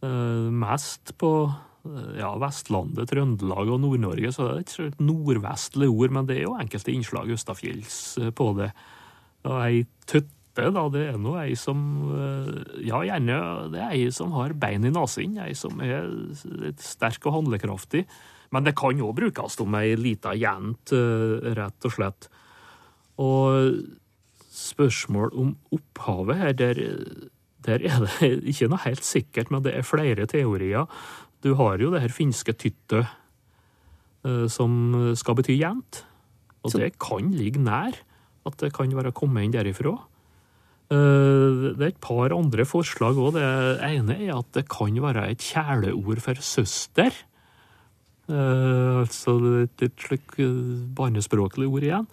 Mest 0.01 1.15
på 1.17 1.31
ja, 2.17 2.31
Vestlandet, 2.41 3.09
Trøndelag 3.11 3.71
og 3.71 3.81
Nord-Norge, 3.81 4.31
så 4.35 4.47
det 4.47 4.77
er 4.77 4.89
et 4.89 5.03
nordvestlig 5.03 5.89
ord, 5.89 6.13
men 6.13 6.27
det 6.29 6.39
er 6.39 6.47
jo 6.47 6.57
enkelte 6.59 6.93
innslag 6.93 7.31
østafjells 7.33 7.99
på 8.37 8.49
det. 8.59 8.71
Og 9.47 9.59
ei 9.63 9.83
tøtte, 10.09 10.71
da, 10.73 10.87
det 10.89 11.03
er 11.11 11.19
nå 11.21 11.35
ei 11.37 11.53
som 11.59 11.79
Ja, 12.81 13.03
gjerne 13.05 13.37
det 13.73 13.83
er 13.83 13.93
ei 13.93 14.07
som 14.13 14.33
har 14.33 14.55
bein 14.57 14.87
i 14.87 14.93
nesen, 14.93 15.37
ei 15.43 15.53
som 15.57 15.79
er 15.85 16.09
sterk 16.81 17.29
og 17.29 17.39
handlekraftig. 17.39 18.07
Men 18.55 18.63
det 18.63 18.77
kan 18.79 18.99
òg 19.03 19.15
brukes 19.17 19.59
om 19.59 19.75
ei 19.77 19.95
lita 19.99 20.33
jent, 20.37 20.93
rett 21.57 21.87
og 21.87 21.93
slett. 21.93 22.29
Og 23.19 23.73
spørsmål 24.57 25.33
om 25.37 25.55
opphavet 25.75 26.39
her, 26.41 26.53
der, 26.57 26.79
der 27.67 27.83
er 27.85 28.07
det 28.07 28.43
ikke 28.47 28.69
noe 28.71 28.81
helt 28.87 29.03
sikkert, 29.05 29.51
men 29.53 29.63
det 29.67 29.75
er 29.77 29.85
flere 29.85 30.25
teorier. 30.31 30.87
Du 31.43 31.53
har 31.59 31.77
jo 31.83 31.91
det 31.93 32.01
her 32.01 32.13
finske 32.15 32.55
tytte, 32.57 33.03
som 34.51 35.13
skal 35.15 35.35
bety 35.37 35.53
jent, 35.59 36.01
Og 36.65 36.73
det 36.73 36.97
kan 36.99 37.29
ligge 37.31 37.61
nær. 37.63 37.93
at 38.47 38.57
det 38.57 38.71
kan 38.73 38.89
være 38.95 39.11
kommet 39.15 39.43
inn 39.45 39.51
derifra. 39.53 39.93
Eh, 40.89 41.75
Det 41.75 41.81
er 41.83 41.91
et 41.91 41.99
par 42.01 42.31
andre 42.31 42.63
forslag 42.65 43.15
òg. 43.19 43.33
Det 43.35 43.43
ene 43.83 44.15
er 44.27 44.37
at 44.37 44.51
det 44.53 44.67
kan 44.69 44.95
være 44.95 45.29
et 45.31 45.37
kjæleord 45.39 46.19
for 46.23 46.33
søster. 46.39 47.11
Eh, 48.29 49.03
Altså 49.03 49.35
et 49.63 49.77
slikt 49.77 49.99
slik 50.07 50.39
eh, 50.39 50.87
barnespråklig 50.95 51.67
ord 51.67 51.83
igjen. 51.83 52.07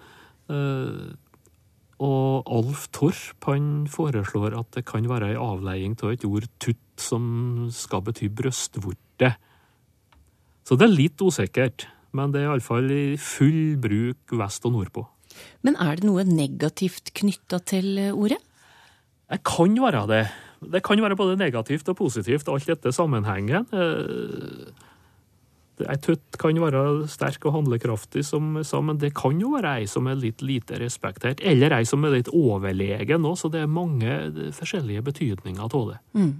Eh, 2.00 2.04
Og 2.04 2.42
Alf 2.50 2.88
Torp 2.92 3.44
han 3.46 3.87
foreslår 3.87 4.59
at 4.59 4.70
det 4.74 4.85
kan 4.85 5.07
være 5.09 5.33
ei 5.33 5.38
avleiing 5.38 5.96
av 6.02 6.12
et 6.12 6.24
ord 6.24 6.46
tutt 6.59 6.78
som 6.96 7.68
skal 7.70 8.02
bety 8.02 8.28
brystvorte. 8.28 9.35
Så 10.64 10.76
det 10.76 10.88
er 10.88 10.96
litt 10.96 11.20
usikkert, 11.20 11.87
men 12.12 12.33
det 12.33 12.42
er 12.42 12.50
iallfall 12.50 12.90
i 12.90 13.16
full 13.16 13.76
bruk 13.76 14.33
vest 14.33 14.64
og 14.64 14.72
nordpå. 14.72 15.07
Men 15.62 15.76
er 15.76 15.98
det 15.98 16.07
noe 16.07 16.24
negativt 16.24 17.12
knytta 17.14 17.61
til 17.66 17.98
eh, 17.98 18.14
ordet? 18.14 18.40
Det 19.30 19.42
kan 19.42 19.74
være 19.80 20.07
det. 20.07 20.24
Det 20.74 20.83
kan 20.85 21.00
være 21.00 21.16
både 21.16 21.37
negativt 21.37 21.88
og 21.88 21.96
positivt, 21.96 22.48
alt 22.48 22.66
dette 22.66 22.92
sammenhengen. 22.92 23.66
Ei 25.82 25.96
tøtt 25.98 26.38
kan 26.38 26.58
være 26.62 27.08
sterk 27.10 27.48
og 27.48 27.56
handlekraftig, 27.56 28.22
som 28.26 28.52
jeg 28.60 28.68
sa, 28.68 28.78
men 28.84 29.00
det 29.02 29.14
kan 29.18 29.40
jo 29.42 29.54
være 29.56 29.80
ei 29.80 29.88
som 29.90 30.06
er 30.06 30.20
litt 30.20 30.44
lite 30.44 30.78
respektert, 30.78 31.42
eller 31.42 31.74
ei 31.74 31.84
som 31.88 32.04
er 32.06 32.14
litt 32.18 32.30
overlegen 32.30 33.26
òg, 33.26 33.38
så 33.40 33.50
det 33.50 33.64
er 33.64 33.70
mange 33.70 34.18
forskjellige 34.54 35.02
betydninger 35.10 35.66
av 35.66 35.90
det. 35.90 35.98
Mm. 36.14 36.32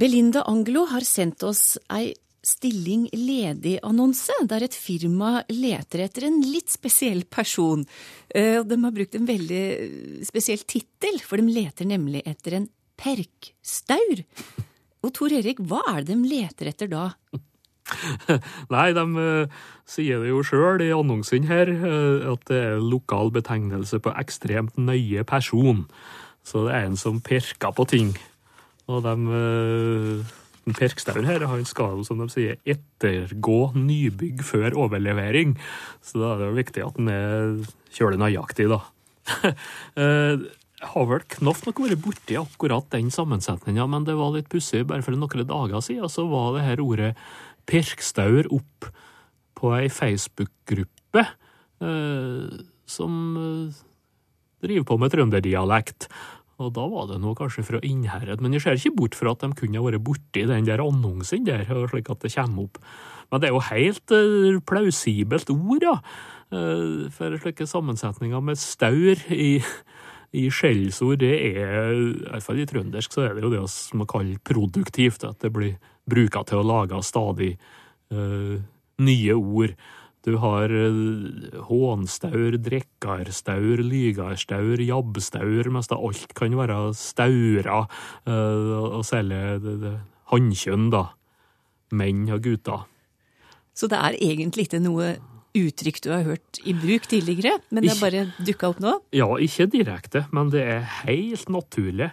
Belinda 0.00 0.46
Anglo 0.48 0.86
har 0.88 1.04
sendt 1.04 1.44
oss 1.44 1.74
ei 1.92 2.14
stilling 2.46 3.04
ledig-annonse, 3.12 4.32
der 4.48 4.64
et 4.64 4.76
firma 4.76 5.42
leter 5.52 6.06
etter 6.06 6.24
en 6.30 6.38
litt 6.40 6.72
spesiell 6.72 7.26
person. 7.28 7.84
Eh, 8.32 8.62
De 8.64 8.78
har 8.80 8.96
brukt 8.96 9.14
en 9.14 9.28
veldig 9.28 10.24
spesiell 10.24 10.64
tittel, 10.64 11.20
for 11.20 11.36
de 11.36 11.52
leter 11.52 11.84
nemlig 11.84 12.22
etter 12.24 12.56
en 12.56 12.68
perkstaur. 12.96 14.24
Og 15.04 15.12
Tor 15.16 15.32
Erik, 15.32 15.60
hva 15.60 15.82
er 15.96 16.04
det 16.04 16.16
de 16.16 16.28
leter 16.28 16.72
etter 16.72 16.88
da? 16.88 17.10
Nei, 18.74 18.88
de 18.96 19.04
eh, 19.24 19.60
sier 19.88 20.22
det 20.22 20.32
jo 20.32 20.42
sjøl 20.46 20.82
i 20.84 20.90
annonsen 20.94 21.48
her, 21.50 21.70
eh, 21.70 22.26
at 22.32 22.44
det 22.50 22.60
er 22.72 22.84
lokal 22.84 23.32
betegnelse 23.34 24.00
på 24.02 24.14
ekstremt 24.20 24.78
nøye 24.80 25.24
person. 25.28 25.86
Så 26.46 26.66
det 26.66 26.76
er 26.76 26.88
en 26.88 27.00
som 27.00 27.20
pirker 27.24 27.74
på 27.76 27.88
ting. 27.90 28.14
Og 28.90 29.04
de 29.06 29.16
den 30.66 30.76
Perkstauen 30.76 31.24
her, 31.28 31.42
han 31.48 31.64
skal 31.68 32.02
som 32.06 32.20
de 32.20 32.28
sier, 32.32 32.58
ettergå 32.68 33.72
nybygg 33.78 34.42
før 34.44 34.76
overlevering. 34.86 35.56
Så 36.04 36.20
da 36.20 36.34
er 36.34 36.40
det 36.42 36.48
jo 36.50 36.58
viktig 36.58 36.84
at 36.84 36.98
den 36.98 37.12
er 37.12 37.54
kjølig 37.96 38.22
nøyaktig, 38.22 38.70
da. 38.72 38.82
Eh, 40.00 40.48
Jeg 40.80 40.88
har 40.94 41.04
vel 41.10 41.24
knapt 41.28 41.66
nok 41.66 41.80
vært 41.84 42.00
borti 42.00 42.36
akkurat 42.40 42.86
den 42.94 43.10
sammensetninga, 43.12 43.84
men 43.84 44.06
det 44.08 44.14
var 44.16 44.32
litt 44.32 44.48
pussig. 44.48 44.86
Bare 44.88 45.04
for 45.04 45.12
noen 45.12 45.44
dager 45.44 45.82
siden 45.84 46.08
så 46.08 46.24
var 46.30 46.54
det 46.54 46.64
her 46.64 46.80
ordet 46.80 47.10
Pirkstaur 47.70 48.50
opp 48.54 48.90
på 49.60 49.70
ei 49.76 49.86
Facebook-gruppe 49.92 51.22
eh, 51.84 52.60
som 52.90 53.14
eh, 53.38 53.80
driver 54.64 54.88
på 54.88 54.98
med 55.00 55.14
trønderdialekt. 55.14 56.08
Og 56.60 56.74
da 56.76 56.84
var 56.92 57.06
det 57.08 57.20
noe 57.22 57.36
kanskje 57.38 57.64
fra 57.64 57.80
Innherred, 57.86 58.42
men 58.44 58.52
jeg 58.52 58.64
ser 58.64 58.76
ikke 58.76 58.98
bort 58.98 59.16
fra 59.16 59.32
at 59.32 59.44
de 59.44 59.56
kunne 59.56 59.80
ha 59.80 59.86
vært 59.86 60.04
borti 60.04 60.44
den 60.48 60.66
der 60.68 60.82
annonsen 60.84 61.46
der, 61.46 61.64
slik 61.64 62.10
at 62.12 62.20
det 62.26 62.34
kommer 62.34 62.66
opp. 62.66 62.82
Men 63.30 63.40
det 63.40 63.48
er 63.48 63.54
jo 63.54 63.62
helt 63.70 64.14
eh, 64.16 64.60
plausibelt 64.66 65.54
ord, 65.54 65.86
ja. 65.86 65.96
Eh, 66.50 67.08
for 67.14 67.38
slike 67.40 67.66
sammensetninger 67.70 68.44
med 68.44 68.60
staur 68.60 69.24
i, 69.30 69.60
i 70.30 70.46
skjellsord, 70.54 71.18
det 71.24 71.32
er, 71.58 71.94
i 71.94 72.26
hvert 72.28 72.44
fall 72.44 72.60
i 72.62 72.66
trøndersk, 72.68 73.14
så 73.14 73.26
er 73.26 73.36
det 73.36 73.42
jo 73.42 73.52
det 73.52 73.62
som 73.72 74.02
man 74.02 74.10
kaller 74.10 74.42
produktivt, 74.46 75.24
at 75.26 75.40
det 75.42 75.50
blir 75.54 75.78
bruka 76.10 76.44
til 76.46 76.60
å 76.60 76.66
lage 76.66 77.00
stadig 77.06 77.54
uh, 78.14 78.60
nye 79.02 79.34
ord. 79.34 79.74
Du 80.26 80.36
har 80.42 80.70
uh, 80.70 81.64
hånstaur, 81.66 82.60
drekkarstaur, 82.62 83.82
lygarstaur, 83.82 84.84
jabbstaur, 84.84 85.72
Mest 85.74 85.96
av 85.96 86.06
alt 86.06 86.36
kan 86.38 86.54
være 86.58 86.78
staurer 86.98 87.72
uh, 87.74 88.76
og 89.00 89.02
særlig 89.08 89.96
hannkjønn, 90.30 90.90
da. 90.94 91.08
Menn 91.90 92.28
og 92.30 92.44
gutter. 92.44 92.86
Så 93.74 93.88
det 93.90 93.98
er 93.98 94.18
egentlig 94.22 94.68
ikke 94.68 94.78
noe 94.82 95.16
uttrykk 95.56 96.00
du 96.04 96.10
har 96.12 96.26
hørt 96.26 96.60
i 96.64 96.74
bruk 96.76 97.08
tidligere, 97.10 97.58
men 97.70 97.84
det 97.84 97.92
har 97.94 98.00
bare 98.02 98.24
dukka 98.46 98.70
opp 98.72 98.80
nå? 98.82 98.96
Ja, 99.16 99.28
ikke 99.42 99.68
direkte, 99.72 100.26
men 100.34 100.52
det 100.54 100.62
er 100.62 100.88
helt 101.02 101.48
naturlig. 101.50 102.10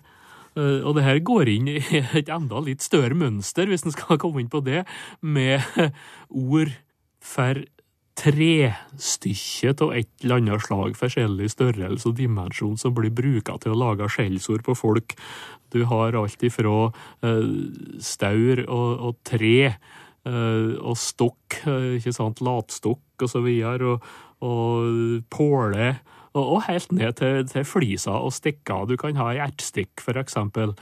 Eh, 0.57 0.81
Og 0.81 0.95
det 0.97 1.05
her 1.05 1.19
går 1.21 1.49
inn 1.53 1.71
i 1.75 1.79
et 2.17 2.29
enda 2.33 2.61
litt 2.65 2.81
større 2.85 3.17
mønster, 3.17 3.69
hvis 3.69 3.85
en 3.85 3.95
skal 3.95 4.17
komme 4.21 4.41
inn 4.41 4.49
på 4.49 4.63
det, 4.65 4.85
med 5.21 5.61
ord 6.29 6.73
for 7.21 7.63
trestykke 8.17 9.75
av 9.85 9.91
et 9.93 10.09
eller 10.23 10.39
annet 10.39 10.63
slag, 10.65 10.95
forskjellig 10.97 11.51
størrelse 11.53 12.09
og 12.09 12.17
dimensjon, 12.17 12.77
som 12.81 12.95
blir 12.97 13.13
bruka 13.13 13.59
til 13.61 13.75
å 13.75 13.77
lage 13.77 14.09
skjellsord 14.09 14.63
på 14.65 14.73
folk. 14.77 15.13
Du 15.69 15.83
har 15.85 16.17
alt 16.17 16.41
ifra 16.47 16.89
uh, 16.89 17.53
staur 18.01 18.63
og, 18.65 18.89
og 19.05 19.19
tre 19.27 19.75
og 20.27 20.97
stokk, 20.99 21.61
eh, 21.67 21.97
ikke 21.97 22.13
sant, 22.15 22.41
latstokk 22.43 23.23
og 23.23 23.31
så 23.31 23.41
videre, 23.45 23.95
og, 23.95 24.13
og 24.45 25.23
påle, 25.33 25.97
og, 26.33 26.43
og 26.43 26.63
helt 26.67 26.91
ned 26.91 27.17
til, 27.17 27.47
til 27.49 27.65
fliser 27.65 28.11
og 28.13 28.33
stikker. 28.35 28.85
Du 28.89 28.97
kan 28.99 29.17
ha 29.17 29.31
ei 29.33 29.41
ertstikk, 29.41 30.01
for 30.03 30.19
eksempel. 30.19 30.75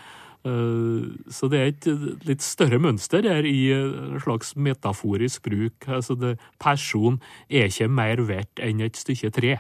Eh, 0.46 1.08
Så 1.32 1.50
det 1.50 1.60
er 1.62 1.72
et 1.72 1.88
litt 2.28 2.44
større 2.46 2.80
mønster 2.82 3.24
der 3.26 3.48
i 3.48 3.72
en 3.74 4.20
slags 4.22 4.56
metaforisk 4.56 5.44
bruk. 5.48 5.88
Altså 5.88 6.16
det, 6.16 6.36
person 6.60 7.22
er 7.50 7.70
ikke 7.70 7.88
mer 7.90 8.22
verdt 8.28 8.62
enn 8.62 8.82
et 8.82 8.98
stykke 8.98 9.32
tre. 9.32 9.56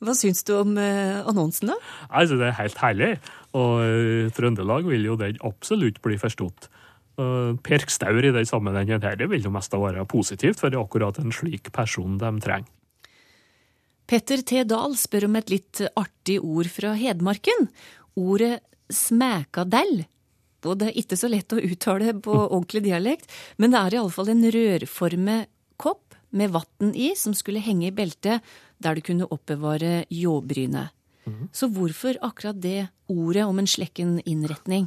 Hva 0.00 0.14
syns 0.16 0.40
du 0.48 0.54
om 0.56 0.78
eh, 0.80 1.20
annonsen, 1.28 1.68
da? 1.68 1.76
Altså, 2.08 2.38
det 2.40 2.46
er 2.48 2.60
helt 2.62 2.78
herlig, 2.80 3.10
og 3.52 4.32
Trøndelag 4.32 4.88
vil 4.88 5.04
jo 5.04 5.18
den 5.20 5.36
absolutt 5.44 6.00
bli 6.04 6.16
forstått. 6.16 6.70
Uh, 7.16 7.56
Perkstaur 7.64 8.24
i 8.24 8.32
den 8.34 8.48
sammenhengen 8.48 9.00
her, 9.00 9.16
det 9.16 9.30
vil 9.32 9.46
jo 9.46 9.52
mest 9.54 9.72
være 9.72 10.04
positivt, 10.04 10.60
for 10.60 10.68
det 10.68 10.76
er 10.76 10.84
akkurat 10.84 11.16
en 11.22 11.32
slik 11.32 11.72
person 11.72 12.18
de 12.20 12.32
trenger. 12.44 12.68
Petter 14.06 14.42
T. 14.46 14.62
Dahl 14.68 14.94
spør 14.94 15.26
om 15.26 15.38
et 15.40 15.48
litt 15.50 15.80
artig 15.98 16.36
ord 16.38 16.68
fra 16.70 16.92
Hedmarken. 16.94 17.66
Ordet 18.14 18.60
smækadell. 18.92 20.04
Og 20.66 20.78
det 20.78 20.90
er 20.90 21.00
ikke 21.00 21.18
så 21.18 21.30
lett 21.30 21.54
å 21.54 21.62
uttale 21.62 22.14
på 22.22 22.34
ordentlig 22.54 22.84
dialekt, 22.86 23.32
men 23.58 23.74
det 23.74 23.80
er 23.80 23.98
iallfall 23.98 24.30
en 24.30 24.46
rørformet 24.54 25.50
kopp 25.80 26.14
med 26.36 26.52
vann 26.54 26.92
i 26.94 27.14
som 27.18 27.34
skulle 27.34 27.64
henge 27.64 27.88
i 27.88 27.94
beltet 27.94 28.44
der 28.82 28.96
du 28.96 29.02
kunne 29.04 29.28
oppbevare 29.32 30.04
ljåbrynet. 30.12 30.92
Så 31.50 31.66
hvorfor 31.74 32.18
akkurat 32.22 32.58
det 32.62 32.86
ordet 33.10 33.42
om 33.46 33.58
en 33.58 33.66
slekken 33.66 34.20
innretning? 34.22 34.86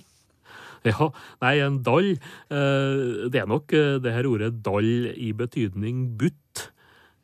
Ja, 0.90 1.10
nei, 1.44 1.56
en 1.64 1.82
dall 1.84 2.14
eh, 2.16 3.28
Det 3.32 3.42
er 3.42 3.50
nok 3.50 3.74
eh, 3.76 3.98
det 4.04 4.14
her 4.16 4.30
ordet 4.30 4.54
dall 4.66 5.10
i 5.12 5.32
betydning 5.36 6.06
butt, 6.20 6.70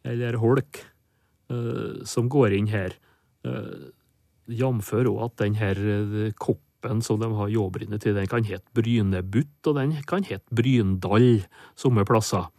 eller 0.06 0.38
holk, 0.41 0.82
eh, 1.52 2.04
som 2.08 2.30
går 2.32 2.58
inn 2.58 2.72
her. 2.72 2.98
Jf. 4.46 4.91
Òg 5.06 5.22
at 5.26 5.38
den 5.41 5.56
her 5.58 5.80
koppen 6.41 7.02
som 7.06 7.22
de 7.22 7.30
har 7.38 7.52
ljåbrynet 7.54 8.04
til, 8.04 8.18
den 8.18 8.30
kan 8.30 8.46
hete 8.46 8.65
brynebutt, 8.78 9.62
og 9.70 9.78
den 9.80 9.96
kan 10.10 10.26
hete 10.26 10.46
bryndall 10.54 11.46
somme 11.78 12.06
plasser. 12.06 12.50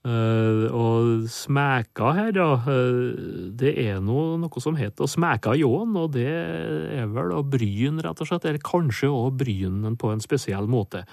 Eh, 0.00 0.62
og 0.72 1.26
smæka 1.28 2.14
her, 2.16 2.38
eh, 2.40 3.50
det 3.52 3.74
er 3.82 3.98
noe, 4.00 4.38
noe 4.40 4.62
som 4.62 4.78
heter 4.78 5.04
smæka 5.04 5.52
ljåen, 5.60 5.92
og 6.00 6.14
det 6.14 6.24
er 6.24 7.10
vel 7.12 7.34
å 7.36 7.42
bryn, 7.44 8.00
rett 8.00 8.22
og 8.24 8.30
slett, 8.30 8.46
eller 8.48 8.64
kanskje 8.64 9.12
òg 9.12 9.36
brynen 9.42 9.98
på 10.00 10.08
en 10.14 10.24
spesiell 10.24 10.70
måte. 10.72 11.04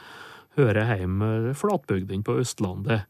Hører 0.55 0.95
hjemme 0.95 1.53
flatbygdene 1.53 2.23
på 2.23 2.39
Østlandet. 2.39 3.03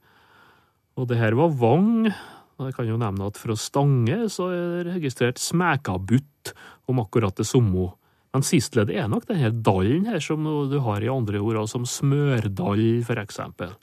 Og 0.97 1.07
det 1.07 1.21
her 1.21 1.37
var 1.37 1.53
Vang. 1.53 2.09
Jeg 2.57 2.73
kan 2.73 2.89
jo 2.89 2.97
nevne 2.97 3.29
at 3.29 3.37
fra 3.37 3.53
Stange 3.53 4.25
så 4.33 4.49
er 4.49 4.83
det 4.87 4.95
registrert 4.97 5.37
smækabutt 5.37 6.55
om 6.89 7.03
akkurat 7.03 7.37
det 7.37 7.45
samme. 7.45 7.91
Men 8.33 8.41
sistledd 8.41 8.89
er 8.89 9.05
nok 9.07 9.29
denne 9.29 9.53
dallen 9.61 10.09
her 10.09 10.19
som 10.19 10.41
du 10.43 10.79
har 10.81 11.05
i 11.05 11.11
andre 11.11 11.37
ord, 11.37 11.61
som 11.69 11.85
smørdall, 11.85 13.03
for 13.05 13.21
eksempel. 13.21 13.77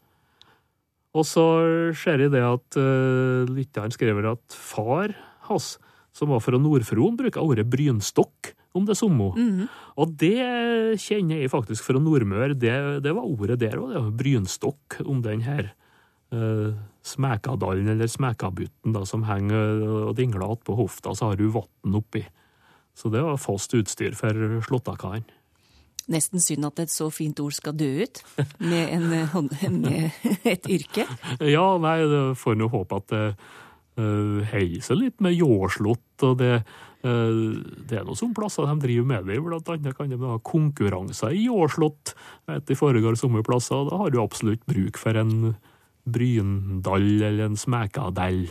Og 1.15 1.27
så 1.29 1.45
ser 1.95 2.25
jeg 2.25 2.33
det 2.35 2.43
at 2.43 2.79
uh, 2.81 3.47
lytteren 3.47 3.95
skriver 3.95 4.33
at 4.33 4.57
far 4.59 5.15
hans, 5.49 5.77
som 6.15 6.33
var 6.33 6.43
fra 6.43 6.59
Nordfron, 6.59 7.19
bruker 7.19 7.43
ordet 7.43 7.67
brynstokk 7.71 8.55
om 8.75 8.87
det 8.87 8.97
samme. 8.99 9.31
-hmm. 9.35 9.69
Og 9.97 10.19
det 10.19 10.99
kjenner 10.99 11.37
jeg 11.41 11.51
faktisk 11.51 11.85
fra 11.85 11.99
Nordmør. 11.99 12.55
Det, 12.55 13.03
det 13.03 13.15
var 13.15 13.23
ordet 13.23 13.61
der 13.61 13.79
òg, 13.79 14.17
brynstokk, 14.17 15.01
om 15.07 15.23
den 15.23 15.41
her 15.43 15.75
uh, 16.33 16.75
Smekadalen, 17.03 17.89
eller 17.89 18.07
Smekabutten, 18.07 18.93
da, 18.93 19.05
som 19.05 19.23
henger 19.23 20.09
og 20.09 20.17
dingler 20.17 20.51
attpå 20.51 20.75
hofta, 20.75 21.15
så 21.15 21.31
har 21.31 21.37
du 21.37 21.49
vann 21.49 21.95
oppi. 21.95 22.25
Så 22.95 23.11
det 23.11 23.23
var 23.23 23.37
fast 23.37 23.75
utstyr 23.75 24.15
for 24.15 24.61
slåttakaren. 24.67 25.25
Nesten 26.13 26.43
synd 26.43 26.67
at 26.69 26.83
et 26.85 26.93
så 26.93 27.09
fint 27.15 27.39
ord 27.41 27.55
skal 27.57 27.77
dø 27.79 27.91
ut, 28.05 28.23
med, 28.61 28.91
en, 28.93 29.79
med 29.81 30.11
et 30.55 30.67
yrke. 30.69 31.07
Ja, 31.41 31.69
nei, 31.81 31.99
det 32.11 32.25
får 32.41 32.59
jo 32.61 32.73
håpe 32.73 32.99
at 33.01 33.13
det 33.13 33.27
uh, 34.01 34.41
heiser 34.51 34.99
litt 34.99 35.23
med 35.25 35.37
ljåslått 35.39 36.27
og 36.27 36.41
det 36.43 36.57
uh, 36.61 36.83
det 37.05 37.99
er 37.99 38.05
noen 38.07 38.17
sånne 38.17 38.37
plasser 38.37 38.69
de 38.69 38.75
driver 38.81 39.09
med 39.11 39.29
det. 39.29 39.39
Blant 39.45 39.71
annet 39.73 39.97
kan 39.97 40.13
de 40.13 40.19
ha 40.23 40.39
konkurranser 40.41 41.37
i 41.37 41.47
jordslått. 41.47 42.15
etter 42.49 42.79
foregår 42.79 43.19
somme 43.21 43.45
plasser, 43.45 43.85
da 43.91 43.99
har 44.01 44.13
du 44.13 44.21
absolutt 44.23 44.65
bruk 44.69 45.01
for 45.01 45.21
en 45.21 45.55
bryndall 46.05 47.23
eller 47.23 47.51
en 47.51 47.61
smekadell. 47.61 48.47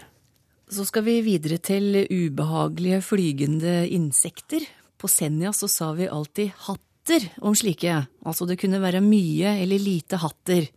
Så 0.74 0.86
skal 0.90 1.06
vi 1.06 1.20
videre 1.26 1.60
til 1.62 2.06
ubehagelige 2.10 3.02
flygende 3.06 3.84
insekter. 3.90 4.66
På 4.98 5.10
Senja 5.12 5.52
så 5.54 5.68
sa 5.68 5.92
vi 5.98 6.08
alltid 6.10 6.54
hatt 6.70 6.82
hatter 7.04 7.30
om 7.42 7.56
slike, 7.56 8.08
altså 8.24 8.46
det 8.48 8.60
kunne 8.62 8.80
være 8.80 9.02
mye 9.04 9.60
eller 9.62 9.80
lite 9.80 10.18
hatter. 10.18 10.70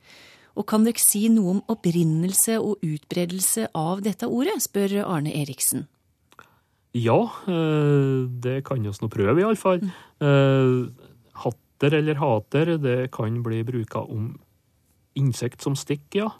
Og 0.57 0.67
kan 0.67 0.85
dere 0.85 0.99
si 0.99 1.29
noe 1.29 1.57
om 1.57 1.61
opprinnelse 1.69 2.59
og 2.59 2.81
utbredelse 2.83 3.69
av 3.77 4.03
dette 4.03 4.27
ordet, 4.27 4.59
spør 4.65 5.05
Arne 5.05 5.31
Eriksen. 5.31 5.87
Ja, 6.97 7.29
eh, 7.47 8.27
det 8.27 8.65
kan 8.65 8.83
vi 8.83 8.89
nå 8.89 9.09
prøve, 9.09 9.41
iallfall. 9.41 9.85
Mm. 10.19 10.97
Hatter 11.37 11.95
eller 11.95 12.15
hater, 12.17 12.77
det 12.79 13.13
kan 13.13 13.43
bli 13.43 13.63
bruka 13.63 14.01
om 14.01 14.39
insekt 15.15 15.63
som 15.63 15.77
stikker, 15.77 16.25
ja. 16.25 16.31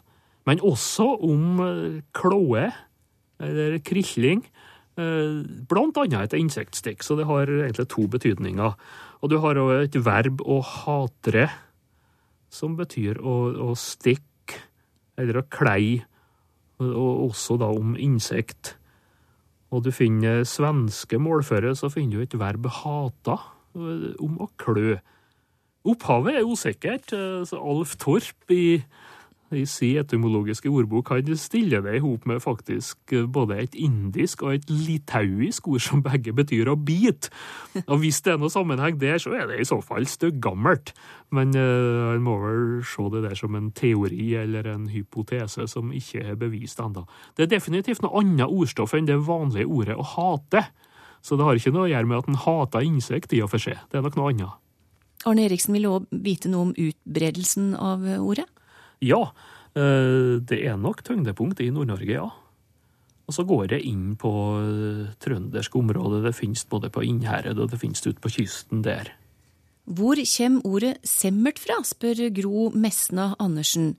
Men 0.45 0.59
også 0.59 1.05
om 1.21 1.59
eh, 1.61 2.01
kloe 2.11 2.71
eller 3.39 3.79
krilling. 3.79 4.43
Blant 4.97 5.97
annet 6.01 6.33
et 6.33 6.39
insektstikk, 6.39 7.03
så 7.05 7.13
det 7.19 7.27
har 7.29 7.45
egentlig 7.45 7.85
to 7.93 8.07
betydninger. 8.09 8.73
Og 9.21 9.31
du 9.31 9.39
har 9.41 9.57
òg 9.59 9.73
et 9.79 9.97
verb 10.05 10.43
å 10.45 10.59
hatre, 10.61 11.47
som 12.53 12.77
betyr 12.77 13.19
å, 13.19 13.37
å 13.69 13.73
stikke 13.77 14.61
eller 15.17 15.41
å 15.41 15.47
klei, 15.49 15.97
og 16.77 17.23
også 17.31 17.57
da 17.57 17.71
om 17.73 17.95
insekt. 17.97 18.75
Og 19.73 19.83
du 19.83 19.91
finner 19.91 20.45
svenske 20.47 21.17
målføre, 21.19 21.73
så 21.75 21.89
finner 21.91 22.19
du 22.19 22.23
et 22.23 22.37
verb 22.39 22.69
hata, 22.83 23.39
om 23.77 24.37
å 24.41 24.47
klø. 24.61 24.95
Opphavet 25.87 26.39
er 26.39 26.47
usikkert. 26.47 27.11
Så 27.49 27.59
Alf 27.59 27.95
Torp 28.01 28.53
i 28.53 28.79
i 29.55 29.63
si 29.69 29.93
etymologiske 29.99 30.69
ordbok 30.69 31.07
kan 31.07 31.37
stille 31.39 31.79
det 31.85 31.93
i 31.95 32.01
hop 32.03 32.25
med 32.27 32.41
faktisk 32.43 33.13
eh, 33.15 33.23
både 33.23 33.59
et 33.61 33.75
indisk 33.79 34.43
og 34.43 34.57
et 34.57 34.71
litauisk 34.71 35.69
ord 35.71 35.83
som 35.83 36.03
begge 36.03 36.33
betyr 36.35 36.67
å 36.71 36.75
bite. 36.75 37.31
Og 37.85 38.01
hvis 38.01 38.19
det 38.25 38.33
er 38.33 38.41
noe 38.41 38.51
sammenheng 38.51 38.97
der, 38.99 39.19
så 39.21 39.35
er 39.37 39.47
det 39.47 39.61
i 39.61 39.67
så 39.67 39.79
fall 39.85 40.07
støggammelt. 40.09 40.91
Men 41.35 41.51
uh, 41.55 42.11
han 42.13 42.23
må 42.23 42.37
vel 42.39 42.61
se 42.87 43.07
det 43.13 43.23
der 43.25 43.35
som 43.39 43.55
en 43.55 43.71
teori 43.75 44.33
eller 44.39 44.67
en 44.71 44.87
hypotese 44.91 45.67
som 45.67 45.91
ikke 45.95 46.23
er 46.23 46.39
bevist 46.39 46.79
ennå. 46.83 47.05
Det 47.35 47.47
er 47.47 47.55
definitivt 47.57 48.03
noe 48.03 48.19
annet 48.21 48.47
ordstoff 48.47 48.95
enn 48.95 49.09
det 49.09 49.19
vanlige 49.27 49.67
ordet 49.67 49.97
å 49.99 50.07
hate. 50.15 50.63
Så 51.23 51.35
det 51.35 51.47
har 51.47 51.59
ikke 51.59 51.75
noe 51.75 51.87
å 51.87 51.91
gjøre 51.91 52.07
med 52.07 52.21
at 52.21 52.31
en 52.31 52.41
hater 52.43 52.87
insekt 52.87 53.35
i 53.35 53.43
og 53.43 53.51
for 53.51 53.63
seg. 53.63 53.79
Det 53.91 53.99
er 53.99 54.05
nok 54.05 54.19
noe 54.19 54.31
annet. 54.31 54.63
Arne 55.27 55.47
Eriksen 55.47 55.75
vil 55.75 55.89
òg 55.89 56.05
vite 56.23 56.51
noe 56.51 56.69
om 56.69 56.75
utbredelsen 56.77 57.73
av 57.75 58.05
ordet? 58.21 58.47
Ja, 59.03 59.21
eh, 59.77 60.37
det 60.41 60.59
er 60.65 60.77
nok 60.81 61.03
tyngdepunkt 61.05 61.61
i 61.61 61.69
Nord-Norge, 61.73 62.13
ja. 62.13 62.27
Og 63.27 63.35
så 63.35 63.43
går 63.43 63.67
det 63.73 63.81
inn 63.83 64.15
på 64.19 64.31
eh, 64.61 65.07
trøndersk 65.23 65.75
område. 65.75 66.23
Det 66.23 66.35
finnes 66.37 66.63
både 66.69 66.89
på 66.93 67.03
Innherred 67.03 67.59
og 67.59 67.73
det 67.73 67.81
finnes 67.81 68.03
ute 68.05 68.21
på 68.23 68.31
kysten 68.39 68.85
der. 68.85 69.11
Hvor 69.87 70.19
kommer 70.19 70.67
ordet 70.67 70.95
semmert 71.07 71.59
fra, 71.63 71.79
spør 71.83 72.27
Gro 72.35 72.69
Mesna 72.75 73.33
Andersen. 73.39 73.93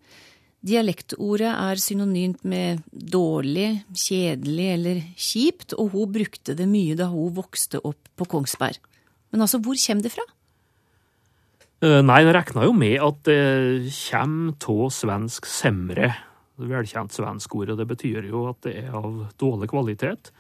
Dialektordet 0.65 1.53
er 1.53 1.79
synonymt 1.81 2.43
med 2.49 2.83
dårlig, 2.91 3.85
kjedelig 3.95 4.67
eller 4.75 5.01
kjipt, 5.15 5.77
og 5.79 5.95
hun 5.95 6.13
brukte 6.13 6.57
det 6.59 6.67
mye 6.69 6.97
da 6.99 7.07
hun 7.13 7.37
vokste 7.37 7.81
opp 7.87 8.11
på 8.19 8.27
Kongsberg. 8.29 8.81
Men 9.31 9.45
altså, 9.45 9.61
hvor 9.63 9.79
kommer 9.79 10.05
det 10.05 10.13
fra? 10.17 10.25
Eh, 11.79 12.01
nei, 12.03 12.23
en 12.25 12.35
regna 12.35 12.65
jo 12.67 12.73
med 12.75 12.97
at 12.99 13.21
det 13.29 13.93
kommer 14.09 14.57
av 14.59 14.91
svensk 14.91 15.47
semre. 15.47 16.11
Velkjent 16.59 17.15
svensk 17.15 17.55
ord, 17.55 17.71
og 17.71 17.79
det 17.79 17.87
betyr 17.87 18.27
jo 18.27 18.49
at 18.51 18.65
det 18.67 18.75
er 18.81 18.97
av 18.99 19.29
dårlig 19.39 19.69
kvalitet. 19.71 20.33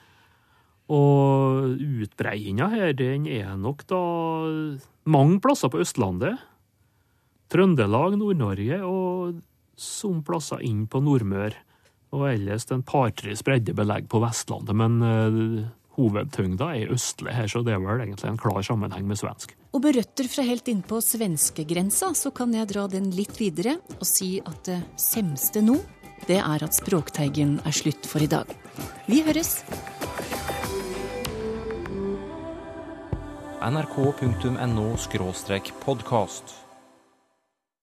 Og 0.90 1.78
utbreiinga 1.78 2.70
her, 2.72 2.90
den 2.96 3.28
er 3.30 3.54
nok 3.60 3.84
da 3.86 4.02
mange 5.06 5.38
plasser 5.44 5.70
på 5.70 5.84
Østlandet. 5.84 6.40
Trøndelag, 7.52 8.18
Nord-Norge 8.18 8.82
og 8.84 9.38
som 9.78 10.24
plasser 10.26 10.64
inn 10.66 10.88
på 10.90 11.00
Nordmør. 11.04 11.54
Og 12.18 12.24
ellers 12.32 12.66
en 12.72 12.82
par-tre 12.82 13.36
spredde 13.38 13.76
belegg 13.76 14.08
på 14.10 14.18
Vestlandet, 14.24 14.74
men 14.74 14.98
uh, 15.04 15.68
hovedtyngda 15.98 16.70
er 16.78 16.94
østlig 16.94 17.34
her, 17.34 17.50
så 17.50 17.62
det 17.66 17.74
er 17.74 17.82
vel 17.82 18.04
egentlig 18.04 18.30
en 18.30 18.40
klar 18.40 18.62
sammenheng 18.64 19.06
med 19.08 19.20
svensk. 19.20 19.54
Og 19.74 19.82
med 19.84 19.98
røtter 19.98 20.30
fra 20.30 20.46
helt 20.46 20.70
innpå 20.70 21.00
svenskegrensa, 21.04 22.12
så 22.16 22.32
kan 22.34 22.54
jeg 22.54 22.70
dra 22.70 22.86
den 22.90 23.10
litt 23.14 23.36
videre 23.40 23.76
og 23.98 24.06
si 24.08 24.38
at 24.40 24.62
det 24.70 24.80
semste 25.00 25.62
nå, 25.64 25.76
det 26.28 26.40
er 26.40 26.64
at 26.64 26.76
Språkteigen 26.76 27.58
er 27.66 27.74
slutt 27.74 28.08
for 28.08 28.24
i 28.24 28.30
dag. 28.30 28.48
Vi 29.10 29.22
høres! 29.26 29.60
nrk.no 33.58 34.94
podkast. 35.84 36.67